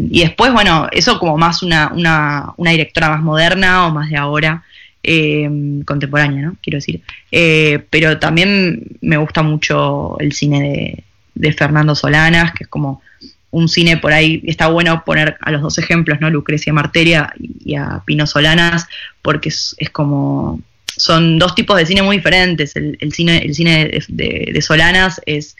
y 0.09 0.21
después, 0.21 0.53
bueno, 0.53 0.87
eso 0.93 1.19
como 1.19 1.37
más 1.37 1.65
una, 1.65 1.91
una, 1.93 2.53
una 2.57 2.71
directora 2.71 3.11
más 3.11 3.23
moderna 3.23 3.89
o 3.89 3.91
más 3.91 4.09
de 4.09 4.17
ahora, 4.19 4.63
eh, 5.03 5.49
contemporánea, 5.85 6.43
¿no? 6.43 6.57
Quiero 6.63 6.79
decir. 6.79 7.03
Eh, 7.31 7.85
pero 7.91 8.19
también 8.19 8.83
me 9.01 9.17
gusta 9.17 9.43
mucho 9.43 10.19
el 10.21 10.33
cine 10.33 11.05
de, 11.35 11.53
Fernando 11.53 11.95
Solanas, 11.95 12.53
que 12.53 12.65
es 12.65 12.69
como 12.69 13.03
un 13.51 13.69
cine 13.69 13.97
por 13.99 14.13
ahí, 14.13 14.43
está 14.47 14.69
bueno 14.69 15.03
poner 15.05 15.37
a 15.41 15.51
los 15.51 15.61
dos 15.61 15.79
ejemplos, 15.79 16.21
¿no? 16.21 16.31
Lucrecia 16.31 16.73
Marteria 16.73 17.33
y 17.39 17.75
a 17.75 18.03
Pino 18.05 18.27
Solanas, 18.27 18.87
porque 19.21 19.51
es, 19.51 19.75
es 19.79 19.91
como, 19.91 20.61
son 20.87 21.39
dos 21.39 21.55
tipos 21.55 21.77
de 21.77 21.87
cine 21.87 22.03
muy 22.03 22.17
diferentes. 22.17 22.77
El, 22.77 23.13
cine, 23.13 23.39
el 23.39 23.55
cine 23.55 23.91
de 24.09 24.63
Solanas 24.63 25.21
es, 25.27 25.57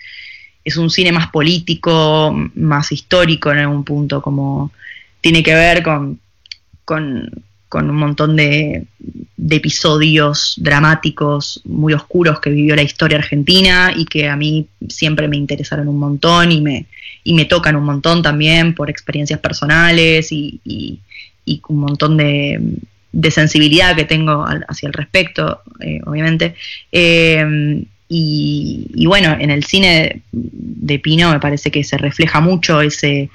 es 0.65 0.77
un 0.77 0.91
cine 0.91 1.13
más 1.13 1.29
político, 1.29 2.33
más 2.55 2.93
histórico 2.93 3.51
en 3.51 3.59
algún 3.59 3.85
punto, 3.85 4.23
como 4.23 4.73
tiene 5.21 5.43
que 5.43 5.55
ver 5.55 5.83
con, 5.83 6.21
con, 6.85 7.45
con 7.73 7.89
un 7.89 7.97
montón 7.97 8.37
de, 8.37 8.85
episodios 9.49 10.57
dramáticos 10.59 11.63
muy 11.65 11.95
oscuros 11.95 12.39
que 12.39 12.51
vivió 12.51 12.77
la 12.77 12.83
historia 12.83 13.17
argentina 13.17 13.95
y 13.97 14.05
que 14.05 14.29
a 14.29 14.37
mí 14.37 14.67
siempre 14.91 15.27
me 15.27 15.39
interesaron 15.39 15.89
un 15.89 15.99
montón 15.99 16.53
y 16.53 16.61
me, 16.61 16.85
y 17.25 17.33
me 17.33 17.47
tocan 17.47 17.75
un 17.77 17.85
montón 17.85 18.23
también 18.23 18.75
por 18.75 18.91
experiencias 18.91 19.41
personales 19.41 20.31
y, 20.33 20.61
y- 20.67 20.99
y 21.47 21.63
un 21.69 21.79
montón 21.79 22.19
de, 22.19 22.61
sensibilidad 23.31 23.97
que 23.97 24.05
tengo 24.05 24.45
al- 24.45 24.67
hacia 24.69 24.89
el 24.89 24.93
respecto, 24.93 25.63
eh, 25.81 25.99
obviamente. 26.05 26.55
Eh, 26.93 27.83
y 28.11 29.07
bueno, 29.07 29.35
en 29.41 29.51
el 29.51 29.65
cine 29.65 30.21
de 30.31 30.99
Pino 30.99 31.33
me 31.33 31.41
parece 31.41 31.71
que 31.71 31.83
se 31.85 31.97
refleja 31.97 32.41
mucho 32.41 32.83
ese 32.83 33.31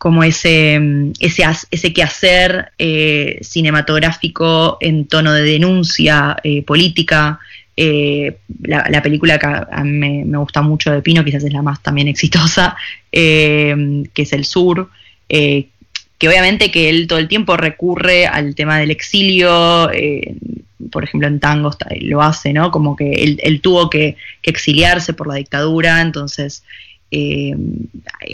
como 0.00 0.24
ese, 0.24 0.80
mm, 0.80 1.12
ese, 1.20 1.92
quehacer 1.92 2.72
eh, 2.78 3.38
cinematográfico 3.42 4.78
en 4.80 5.04
tono 5.06 5.30
de 5.34 5.42
denuncia 5.42 6.38
eh, 6.42 6.62
política. 6.62 7.38
Eh, 7.76 8.38
la, 8.62 8.86
la 8.88 9.02
película 9.02 9.38
que 9.38 9.44
a, 9.46 9.84
me, 9.84 10.24
gusta 10.38 10.62
mucho 10.62 10.90
de 10.90 11.02
Pino, 11.02 11.22
quizás 11.22 11.44
es 11.44 11.52
la 11.52 11.60
más 11.60 11.82
también 11.82 12.08
exitosa, 12.08 12.78
que 13.12 14.06
es 14.16 14.32
El 14.32 14.46
Sur, 14.46 14.88
que 15.28 16.28
obviamente 16.28 16.70
que 16.70 16.88
él 16.88 17.06
todo 17.06 17.18
el 17.18 17.28
tiempo 17.28 17.58
recurre 17.58 18.26
al 18.26 18.54
tema 18.54 18.78
del 18.78 18.90
exilio, 18.90 19.90
por 20.90 21.04
ejemplo 21.04 21.28
en 21.28 21.40
Tango 21.40 21.68
está- 21.68 21.90
lo 22.00 22.22
hace, 22.22 22.54
¿no? 22.54 22.70
Como 22.70 22.96
que 22.96 23.36
él, 23.42 23.60
tuvo 23.60 23.90
que 23.90 24.16
exiliarse 24.42 25.12
por 25.12 25.26
la 25.26 25.34
dictadura, 25.34 26.00
entonces 26.00 26.62
eh, 27.10 27.54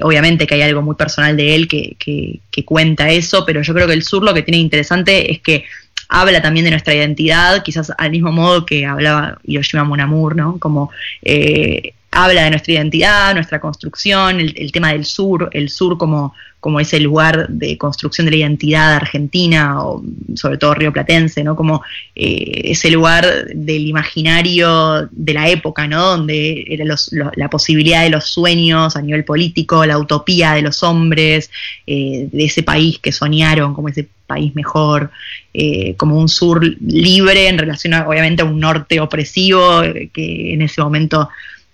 obviamente 0.02 0.46
que 0.46 0.54
hay 0.54 0.62
algo 0.62 0.82
muy 0.82 0.94
personal 0.96 1.36
de 1.36 1.54
él 1.54 1.68
que, 1.68 1.96
que- 1.98 2.40
cuenta 2.64 3.10
eso, 3.10 3.44
pero 3.46 3.62
yo 3.62 3.74
creo 3.74 3.86
que 3.86 3.92
el 3.92 4.02
sur 4.02 4.24
lo 4.24 4.32
que 4.34 4.42
tiene 4.42 4.58
interesante 4.58 5.30
es 5.30 5.40
que 5.40 5.64
habla 6.08 6.40
también 6.42 6.64
de 6.64 6.70
nuestra 6.70 6.94
identidad, 6.94 7.62
quizás 7.62 7.92
al 7.98 8.10
mismo 8.10 8.32
modo 8.32 8.64
que 8.64 8.86
hablaba 8.86 9.38
Hiroshima 9.44 9.84
Mon 9.84 10.00
Amour, 10.00 10.34
¿no? 10.36 10.58
Como 10.58 10.90
eh, 11.22 11.92
habla 12.22 12.44
de 12.44 12.50
nuestra 12.50 12.72
identidad, 12.74 13.34
nuestra 13.34 13.60
construcción, 13.60 14.40
el, 14.40 14.54
el 14.56 14.72
tema 14.72 14.92
del 14.92 15.04
sur, 15.04 15.50
el 15.52 15.68
sur 15.68 15.96
como, 15.98 16.34
como 16.60 16.80
ese 16.80 16.98
lugar 16.98 17.46
de 17.48 17.76
construcción 17.78 18.24
de 18.24 18.30
la 18.32 18.38
identidad 18.38 18.94
argentina, 18.94 19.84
o 19.84 20.02
sobre 20.34 20.56
todo 20.58 20.74
rioplatense, 20.74 21.44
¿no? 21.44 21.54
Como 21.54 21.82
eh, 22.14 22.62
ese 22.72 22.90
lugar 22.90 23.24
del 23.54 23.86
imaginario 23.86 25.08
de 25.12 25.34
la 25.34 25.48
época, 25.48 25.86
¿no? 25.86 26.06
Donde 26.16 26.64
era 26.68 26.84
los- 26.84 27.12
lo- 27.12 27.30
la 27.36 27.48
posibilidad 27.50 28.02
de 28.02 28.10
los 28.10 28.24
sueños 28.24 28.96
a 28.96 29.02
nivel 29.02 29.24
político, 29.24 29.84
la 29.86 29.98
utopía 29.98 30.54
de 30.54 30.62
los 30.62 30.82
hombres, 30.82 31.50
eh, 31.86 32.28
de 32.32 32.44
ese 32.44 32.62
país 32.62 32.98
que 32.98 33.12
soñaron 33.12 33.74
como 33.74 33.88
ese 33.88 34.08
país 34.26 34.54
mejor, 34.56 35.10
eh, 35.54 35.94
como 35.96 36.18
un 36.18 36.28
sur 36.28 36.60
libre 36.80 37.48
en 37.48 37.58
relación 37.58 37.94
a, 37.94 38.08
obviamente 38.08 38.42
a 38.42 38.44
un 38.46 38.58
norte 38.58 38.98
opresivo 39.00 39.82
que 40.12 40.52
en 40.54 40.62
ese 40.62 40.80
momento 40.82 41.28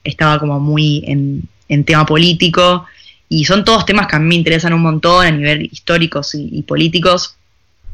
estaba 0.04 0.38
como 0.38 0.60
muy 0.60 1.04
en, 1.06 1.42
en 1.68 1.84
tema 1.84 2.06
político. 2.06 2.86
Y 3.28 3.44
son 3.44 3.64
todos 3.64 3.86
temas 3.86 4.06
que 4.06 4.16
a 4.16 4.18
mí 4.18 4.28
me 4.28 4.34
interesan 4.34 4.74
un 4.74 4.82
montón 4.82 5.26
a 5.26 5.30
nivel 5.30 5.68
históricos 5.72 6.34
y, 6.34 6.48
y 6.52 6.62
políticos. 6.62 7.36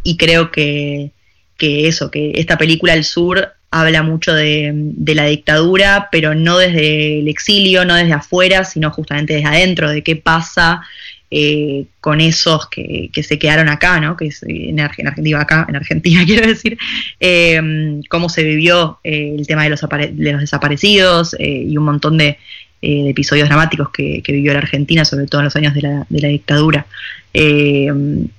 Y 0.03 0.17
creo 0.17 0.51
que, 0.51 1.11
que 1.57 1.89
eso, 1.89 2.11
que 2.11 2.33
esta 2.35 2.59
película 2.59 2.95
El 2.95 3.05
Sur 3.05 3.53
habla 3.71 4.03
mucho 4.03 4.33
de, 4.33 4.71
de 4.75 5.15
la 5.15 5.27
dictadura, 5.27 6.09
pero 6.11 6.35
no 6.35 6.59
desde 6.59 7.21
el 7.21 7.29
exilio, 7.29 7.85
no 7.85 7.95
desde 7.95 8.15
afuera, 8.15 8.65
sino 8.65 8.91
justamente 8.91 9.35
desde 9.35 9.49
adentro, 9.49 9.91
de 9.91 10.03
qué 10.03 10.17
pasa 10.17 10.83
eh, 11.31 11.87
con 12.01 12.21
esos 12.21 12.69
que, 12.69 13.11
que 13.13 13.23
se 13.23 13.39
quedaron 13.39 13.69
acá, 13.69 14.01
¿no? 14.01 14.17
Que 14.17 14.27
es 14.29 14.43
en, 14.43 14.79
Arge- 14.79 14.99
en 15.01 15.09
Argentina, 15.09 15.41
acá, 15.41 15.67
en 15.69 15.77
Argentina 15.77 16.23
quiero 16.27 16.47
decir, 16.47 16.79
eh, 17.21 18.01
cómo 18.09 18.29
se 18.29 18.43
vivió 18.45 18.99
eh, 19.05 19.35
el 19.39 19.47
tema 19.47 19.65
de 19.65 19.71
los, 19.71 19.83
apare- 19.83 20.13
de 20.15 20.33
los 20.33 20.41
desaparecidos 20.41 21.35
eh, 21.39 21.65
y 21.69 21.77
un 21.77 21.85
montón 21.85 22.17
de, 22.19 22.39
eh, 22.81 23.03
de 23.05 23.11
episodios 23.11 23.49
dramáticos 23.49 23.91
que, 23.91 24.23
vivió 24.27 24.53
la 24.53 24.61
Argentina, 24.61 25.05
sobre 25.05 25.27
todo 25.27 25.41
en 25.43 25.47
los 25.47 25.57
años 25.57 25.75
de 25.75 25.83
la, 25.83 26.07
de 26.09 26.21
la 26.21 26.29
dictadura. 26.29 26.87
Eh, 27.35 27.93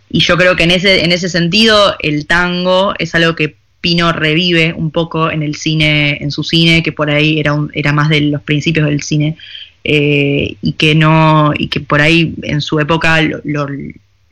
y 0.10 0.20
yo 0.22 0.38
creo 0.38 0.56
que 0.56 0.64
en 0.64 0.72
ese, 0.72 1.04
en 1.04 1.12
ese 1.12 1.30
sentido 1.30 1.96
el 2.00 2.26
tango 2.26 2.94
es 2.98 3.14
algo 3.16 3.36
que 3.36 3.56
Pino 3.82 4.12
revive 4.12 4.74
un 4.74 4.92
poco 4.92 5.32
en 5.32 5.42
el 5.42 5.56
cine, 5.56 6.18
en 6.22 6.32
su 6.32 6.44
cine, 6.44 6.84
que 6.84 6.92
por 6.92 7.10
ahí 7.10 7.40
era, 7.40 7.56
era 7.74 7.94
más 7.94 8.10
de 8.10 8.20
los 8.22 8.42
principios 8.42 8.88
del 8.88 9.04
cine, 9.04 9.38
eh, 9.84 10.56
y 10.62 10.74
que 10.74 10.96
no, 10.96 11.54
y 11.58 11.68
que 11.68 11.80
por 11.80 12.02
ahí 12.02 12.36
en 12.44 12.62
su 12.62 12.80
época 12.80 13.22
lo, 13.22 13.68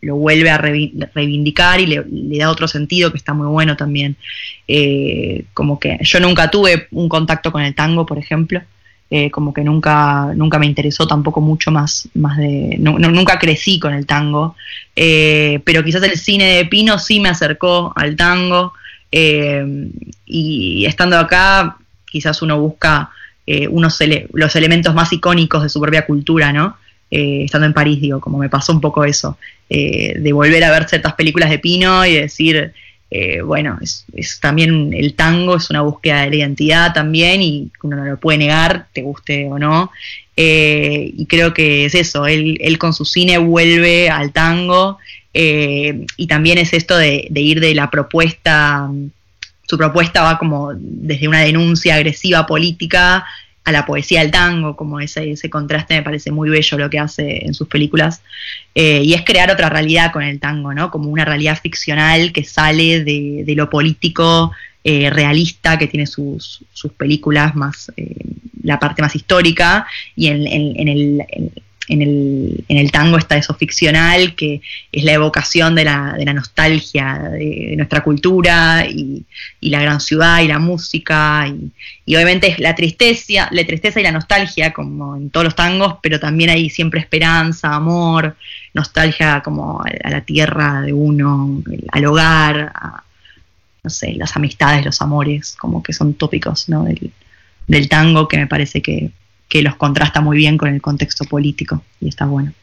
vuelve 0.01 0.49
a 0.49 0.57
reivindicar 0.57 1.79
y 1.79 1.87
le, 1.87 2.03
da 2.37 2.49
otro 2.49 2.67
sentido 2.67 3.11
que 3.11 3.17
está 3.17 3.33
muy 3.33 3.47
bueno 3.47 3.75
también. 3.75 4.15
como 5.53 5.79
que 5.79 5.97
yo 6.01 6.19
nunca 6.19 6.49
tuve 6.49 6.87
un 6.91 7.09
contacto 7.09 7.51
con 7.51 7.61
el 7.61 7.75
tango, 7.75 8.05
por 8.05 8.17
ejemplo. 8.17 8.61
Eh, 9.09 9.31
como 9.31 9.53
que 9.53 9.63
nunca, 9.63 10.33
nunca 10.35 10.59
me 10.59 10.65
interesó 10.65 11.07
tampoco 11.07 11.39
mucho 11.39 11.71
más, 11.71 12.09
más 12.13 12.35
de, 12.35 12.75
nunca 12.77 13.39
crecí 13.39 13.79
con 13.79 13.93
el 13.93 14.05
tango, 14.05 14.57
eh, 14.97 15.61
pero 15.63 15.81
quizás 15.81 16.03
el 16.03 16.17
cine 16.17 16.55
de 16.55 16.65
Pino 16.65 16.99
sí 16.99 17.21
me 17.21 17.29
acercó 17.29 17.93
al 17.95 18.17
tango 18.17 18.73
eh, 19.09 19.65
y 20.25 20.85
estando 20.85 21.17
acá 21.17 21.77
quizás 22.05 22.41
uno 22.41 22.59
busca 22.59 23.09
unos 23.69 23.97
los 24.33 24.55
elementos 24.55 24.93
más 24.93 25.13
icónicos 25.13 25.63
de 25.63 25.69
su 25.69 25.79
propia 25.79 26.05
cultura, 26.05 26.51
¿no? 26.51 26.77
estando 27.09 27.65
en 27.65 27.73
París, 27.73 28.01
digo, 28.01 28.19
como 28.19 28.37
me 28.37 28.49
pasó 28.49 28.73
un 28.73 28.81
poco 28.81 29.05
eso, 29.05 29.37
de 29.69 30.31
volver 30.33 30.63
a 30.65 30.71
ver 30.71 30.89
ciertas 30.89 31.13
películas 31.13 31.49
de 31.49 31.59
Pino 31.59 32.05
y 32.05 32.13
decir, 32.15 32.73
eh, 33.09 33.41
bueno, 33.41 33.79
es, 33.81 34.05
también 34.41 34.93
el 34.93 35.13
tango, 35.13 35.55
es 35.55 35.69
una 35.69 35.81
búsqueda 35.81 36.23
de 36.23 36.29
la 36.29 36.35
identidad 36.35 36.93
también 36.93 37.41
y 37.41 37.71
uno 37.83 37.95
no 37.97 38.05
lo 38.05 38.19
puede 38.19 38.37
negar, 38.37 38.87
te 38.93 39.01
guste 39.01 39.45
o 39.45 39.57
no. 39.57 39.91
Eh, 40.35 41.11
y 41.17 41.25
creo 41.25 41.53
que 41.53 41.85
es 41.85 41.95
eso, 41.95 42.27
él, 42.27 42.77
con 42.77 42.93
su 42.93 43.05
cine 43.05 43.37
vuelve 43.37 44.09
al 44.09 44.31
tango 44.33 44.99
eh, 45.33 46.05
y 46.15 46.27
también 46.27 46.57
es 46.57 46.73
esto 46.73 46.95
de, 46.97 47.27
de, 47.31 47.41
ir 47.41 47.59
de 47.59 47.73
la 47.73 47.89
propuesta, 47.89 48.89
su 49.67 49.77
propuesta 49.77 50.23
va 50.23 50.39
como 50.39 50.71
desde 50.73 51.27
una 51.27 51.41
denuncia 51.41 51.95
agresiva 51.95 52.45
política 52.45 53.25
a 53.65 53.71
la 53.73 53.85
poesía 53.85 54.21
del 54.21 54.31
tango, 54.31 54.77
como 54.77 55.01
ese, 55.01 55.31
ese 55.31 55.49
contraste 55.49 55.95
me 55.95 56.01
parece 56.01 56.31
muy 56.31 56.49
bello 56.49 56.77
lo 56.77 56.89
que 56.89 56.99
hace 56.99 57.45
en 57.45 57.53
sus 57.53 57.67
películas, 57.67 58.21
eh, 58.73 59.01
y 59.03 59.13
es 59.13 59.23
crear 59.23 59.51
otra 59.51 59.67
realidad 59.67 60.13
con 60.13 60.23
el 60.23 60.39
tango, 60.39 60.73
¿no? 60.73 60.89
Como 60.89 61.09
una 61.09 61.25
realidad 61.25 61.59
ficcional 61.61 62.31
que 62.31 62.45
sale 62.45 63.03
de, 63.03 63.53
lo 63.57 63.69
político 63.69 64.53
eh, 64.85 65.09
realista 65.09 65.77
que 65.77 65.87
tiene 65.87 66.07
sus, 66.07 66.63
sus 66.71 66.93
películas 66.93 67.55
más, 67.55 67.91
eh, 67.97 68.15
la 68.63 68.79
parte 68.79 69.01
más 69.01 69.17
histórica, 69.17 69.85
y 70.15 70.27
en 70.27 70.47
el, 70.87 71.27
en 71.87 72.01
el, 72.01 72.65
en 72.67 72.77
el 72.77 72.91
tango 72.91 73.17
está 73.17 73.37
eso 73.37 73.53
ficcional, 73.53 74.35
que 74.35 74.61
es 74.91 75.03
la 75.03 75.13
evocación 75.13 75.73
de 75.75 75.85
la, 75.85 76.13
de 76.17 76.25
la 76.25 76.33
nostalgia 76.33 77.29
de, 77.31 77.73
nuestra 77.77 78.03
cultura 78.03 78.85
y, 78.87 79.25
la 79.61 79.81
gran 79.81 79.99
ciudad 79.99 80.41
y 80.41 80.47
la 80.47 80.59
música. 80.59 81.47
Y, 81.47 82.15
obviamente 82.15 82.47
es 82.47 82.59
la 82.59 82.75
tristeza, 82.75 83.47
la 83.51 83.65
tristeza 83.65 83.99
y 83.99 84.03
la 84.03 84.11
nostalgia, 84.11 84.73
como 84.73 85.15
en 85.15 85.29
todos 85.29 85.45
los 85.45 85.55
tangos, 85.55 85.95
pero 86.01 86.19
también 86.19 86.49
hay 86.49 86.69
siempre 86.69 86.99
esperanza, 86.99 87.73
amor, 87.73 88.35
nostalgia 88.73 89.41
como 89.41 89.81
a, 89.81 90.09
la 90.09 90.21
tierra 90.21 90.81
de 90.81 90.93
uno, 90.93 91.63
al 91.91 92.05
hogar, 92.05 92.71
a, 92.75 93.03
no 93.83 93.89
sé, 93.89 94.13
las 94.13 94.35
amistades, 94.35 94.85
los 94.85 95.01
amores, 95.01 95.55
como 95.57 95.81
que 95.81 95.93
son 95.93 96.13
tópicos 96.15 96.67
¿no? 96.67 96.83
del, 96.83 97.11
del 97.67 97.89
tango 97.89 98.27
que 98.27 98.37
me 98.37 98.47
parece 98.47 98.81
que 98.81 99.11
que 99.49 99.61
los 99.61 99.75
contrasta 99.75 100.21
muy 100.21 100.37
bien 100.37 100.57
con 100.57 100.69
el 100.69 100.81
contexto 100.81 101.25
político 101.25 101.83
y 102.01 102.09
está 102.09 102.25
bueno. 102.25 102.53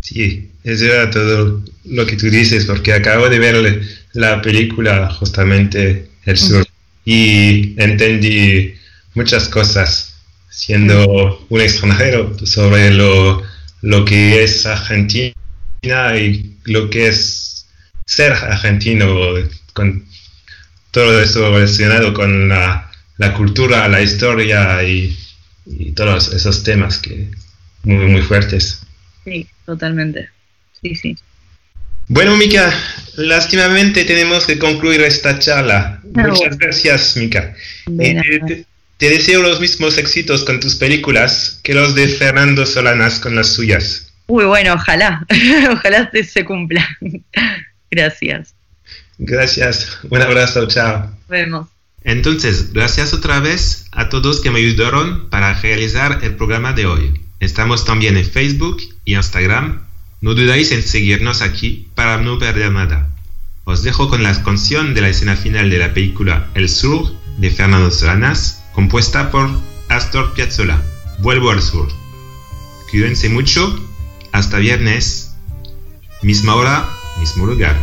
Sí, 0.00 0.50
es 0.64 0.80
verdad 0.80 1.10
todo 1.10 1.62
lo 1.84 2.06
que 2.06 2.16
tú 2.16 2.30
dices, 2.30 2.64
porque 2.64 2.92
acabo 2.92 3.28
de 3.28 3.38
ver 3.38 3.82
la 4.12 4.40
película 4.40 5.10
justamente 5.10 6.08
El 6.24 6.38
Sur 6.38 6.66
y 7.04 7.74
entendí 7.80 8.74
muchas 9.14 9.48
cosas 9.48 10.14
siendo 10.50 11.46
un 11.48 11.60
extranjero 11.60 12.36
sobre 12.44 12.90
lo, 12.90 13.42
lo 13.82 14.04
que 14.04 14.42
es 14.42 14.66
Argentina 14.66 15.34
y 16.16 16.56
lo 16.64 16.90
que 16.90 17.08
es 17.08 17.66
ser 18.04 18.32
argentino 18.32 19.14
con 19.72 20.04
todo 20.90 21.20
eso 21.22 21.50
relacionado 21.52 22.14
con 22.14 22.48
la, 22.48 22.90
la 23.18 23.34
cultura, 23.34 23.88
la 23.88 24.00
historia 24.00 24.82
y 24.82 25.16
y 25.68 25.92
todos 25.92 26.32
esos 26.32 26.62
temas 26.62 26.98
que 26.98 27.28
muy, 27.82 28.06
muy 28.06 28.22
fuertes. 28.22 28.80
Sí, 29.24 29.46
totalmente. 29.64 30.28
Sí, 30.82 30.94
sí. 30.94 31.16
Bueno, 32.08 32.36
Mika, 32.36 32.72
lástimamente 33.16 34.04
tenemos 34.04 34.46
que 34.46 34.58
concluir 34.58 35.02
esta 35.02 35.38
charla. 35.38 36.00
Muchas 36.14 36.56
gracias, 36.56 37.16
Mika. 37.16 37.54
Eh, 38.00 38.64
te, 38.96 39.10
deseo 39.10 39.42
los 39.42 39.60
mismos 39.60 39.98
éxitos 39.98 40.44
con 40.44 40.58
tus 40.58 40.74
películas 40.76 41.60
que 41.62 41.74
los 41.74 41.94
de 41.94 42.08
Fernando 42.08 42.64
Solanas 42.64 43.18
con 43.18 43.36
las 43.36 43.48
suyas. 43.48 44.10
Uy, 44.26 44.44
bueno, 44.44 44.74
ojalá, 44.74 45.26
ojalá 45.70 46.10
se 46.26 46.44
cumpla. 46.44 46.88
gracias. 47.90 48.54
Gracias, 49.18 49.98
un 50.08 50.22
abrazo, 50.22 50.66
chao. 50.66 51.10
Nos 51.10 51.28
vemos. 51.28 51.68
Entonces, 52.08 52.72
gracias 52.72 53.12
otra 53.12 53.38
vez 53.38 53.84
a 53.92 54.08
todos 54.08 54.40
que 54.40 54.50
me 54.50 54.60
ayudaron 54.60 55.28
para 55.28 55.52
realizar 55.60 56.20
el 56.22 56.36
programa 56.36 56.72
de 56.72 56.86
hoy. 56.86 57.20
Estamos 57.38 57.84
también 57.84 58.16
en 58.16 58.24
Facebook 58.24 58.78
y 59.04 59.14
Instagram. 59.14 59.82
No 60.22 60.32
dudáis 60.34 60.72
en 60.72 60.82
seguirnos 60.82 61.42
aquí 61.42 61.88
para 61.94 62.16
no 62.16 62.38
perder 62.38 62.72
nada. 62.72 63.10
Os 63.64 63.82
dejo 63.82 64.08
con 64.08 64.22
la 64.22 64.42
canción 64.42 64.94
de 64.94 65.02
la 65.02 65.10
escena 65.10 65.36
final 65.36 65.68
de 65.68 65.76
la 65.76 65.92
película 65.92 66.48
El 66.54 66.70
Sur 66.70 67.12
de 67.36 67.50
Fernando 67.50 67.90
Solanas, 67.90 68.62
compuesta 68.72 69.30
por 69.30 69.50
Astor 69.90 70.32
Piazzolla. 70.32 70.82
Vuelvo 71.18 71.50
al 71.50 71.60
sur. 71.60 71.88
Cuídense 72.90 73.28
mucho. 73.28 73.86
Hasta 74.32 74.56
viernes. 74.56 75.34
Misma 76.22 76.54
hora, 76.54 76.88
mismo 77.20 77.44
lugar. 77.44 77.76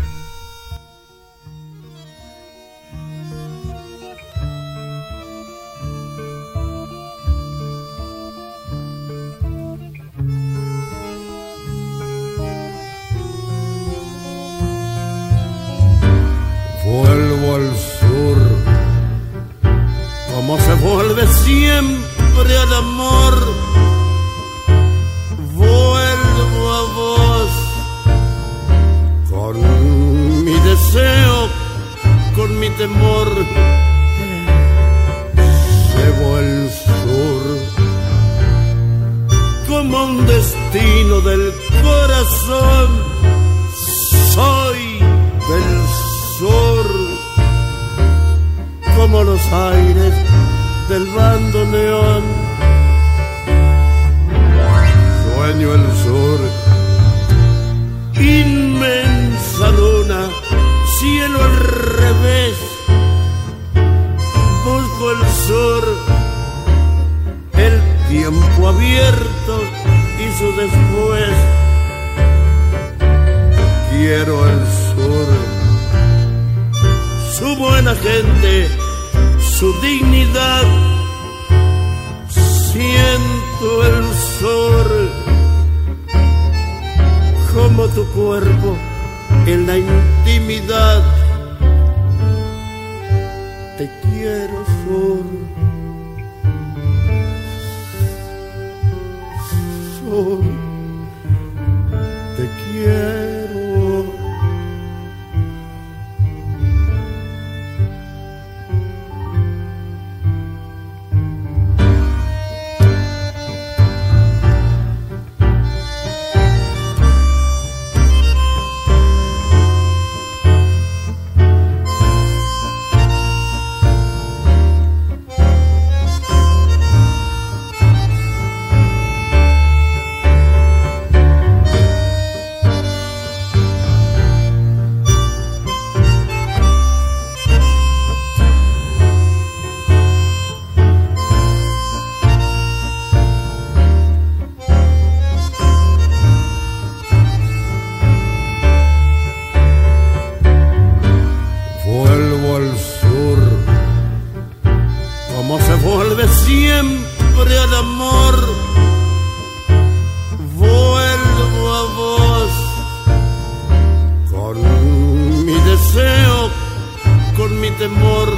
Temor. 167.77 168.29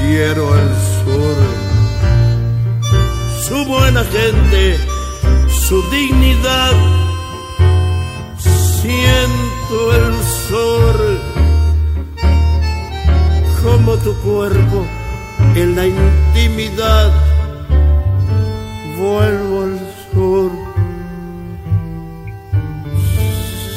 Quiero 0.00 0.58
el 0.58 0.68
sur, 0.98 1.36
su 3.46 3.64
buena 3.64 4.02
gente, 4.04 4.78
su 5.48 5.82
dignidad. 5.90 6.72
Siento 8.38 9.94
el 9.94 10.14
sol. 10.48 11.20
Como 13.62 13.96
tu 13.96 14.14
cuerpo 14.20 14.86
en 15.54 15.76
la 15.76 15.86
intimidad. 15.86 17.12
Vuelvo 18.98 19.62
al 19.62 19.78
sur, 20.12 20.50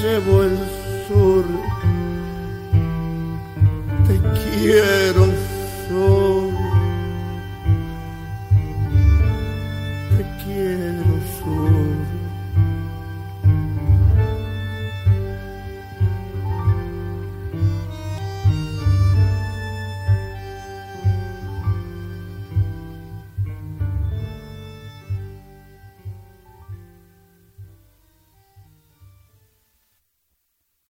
llevo 0.01 0.43
el 0.43 0.57
sur, 1.07 1.45
sol. 4.61 5.40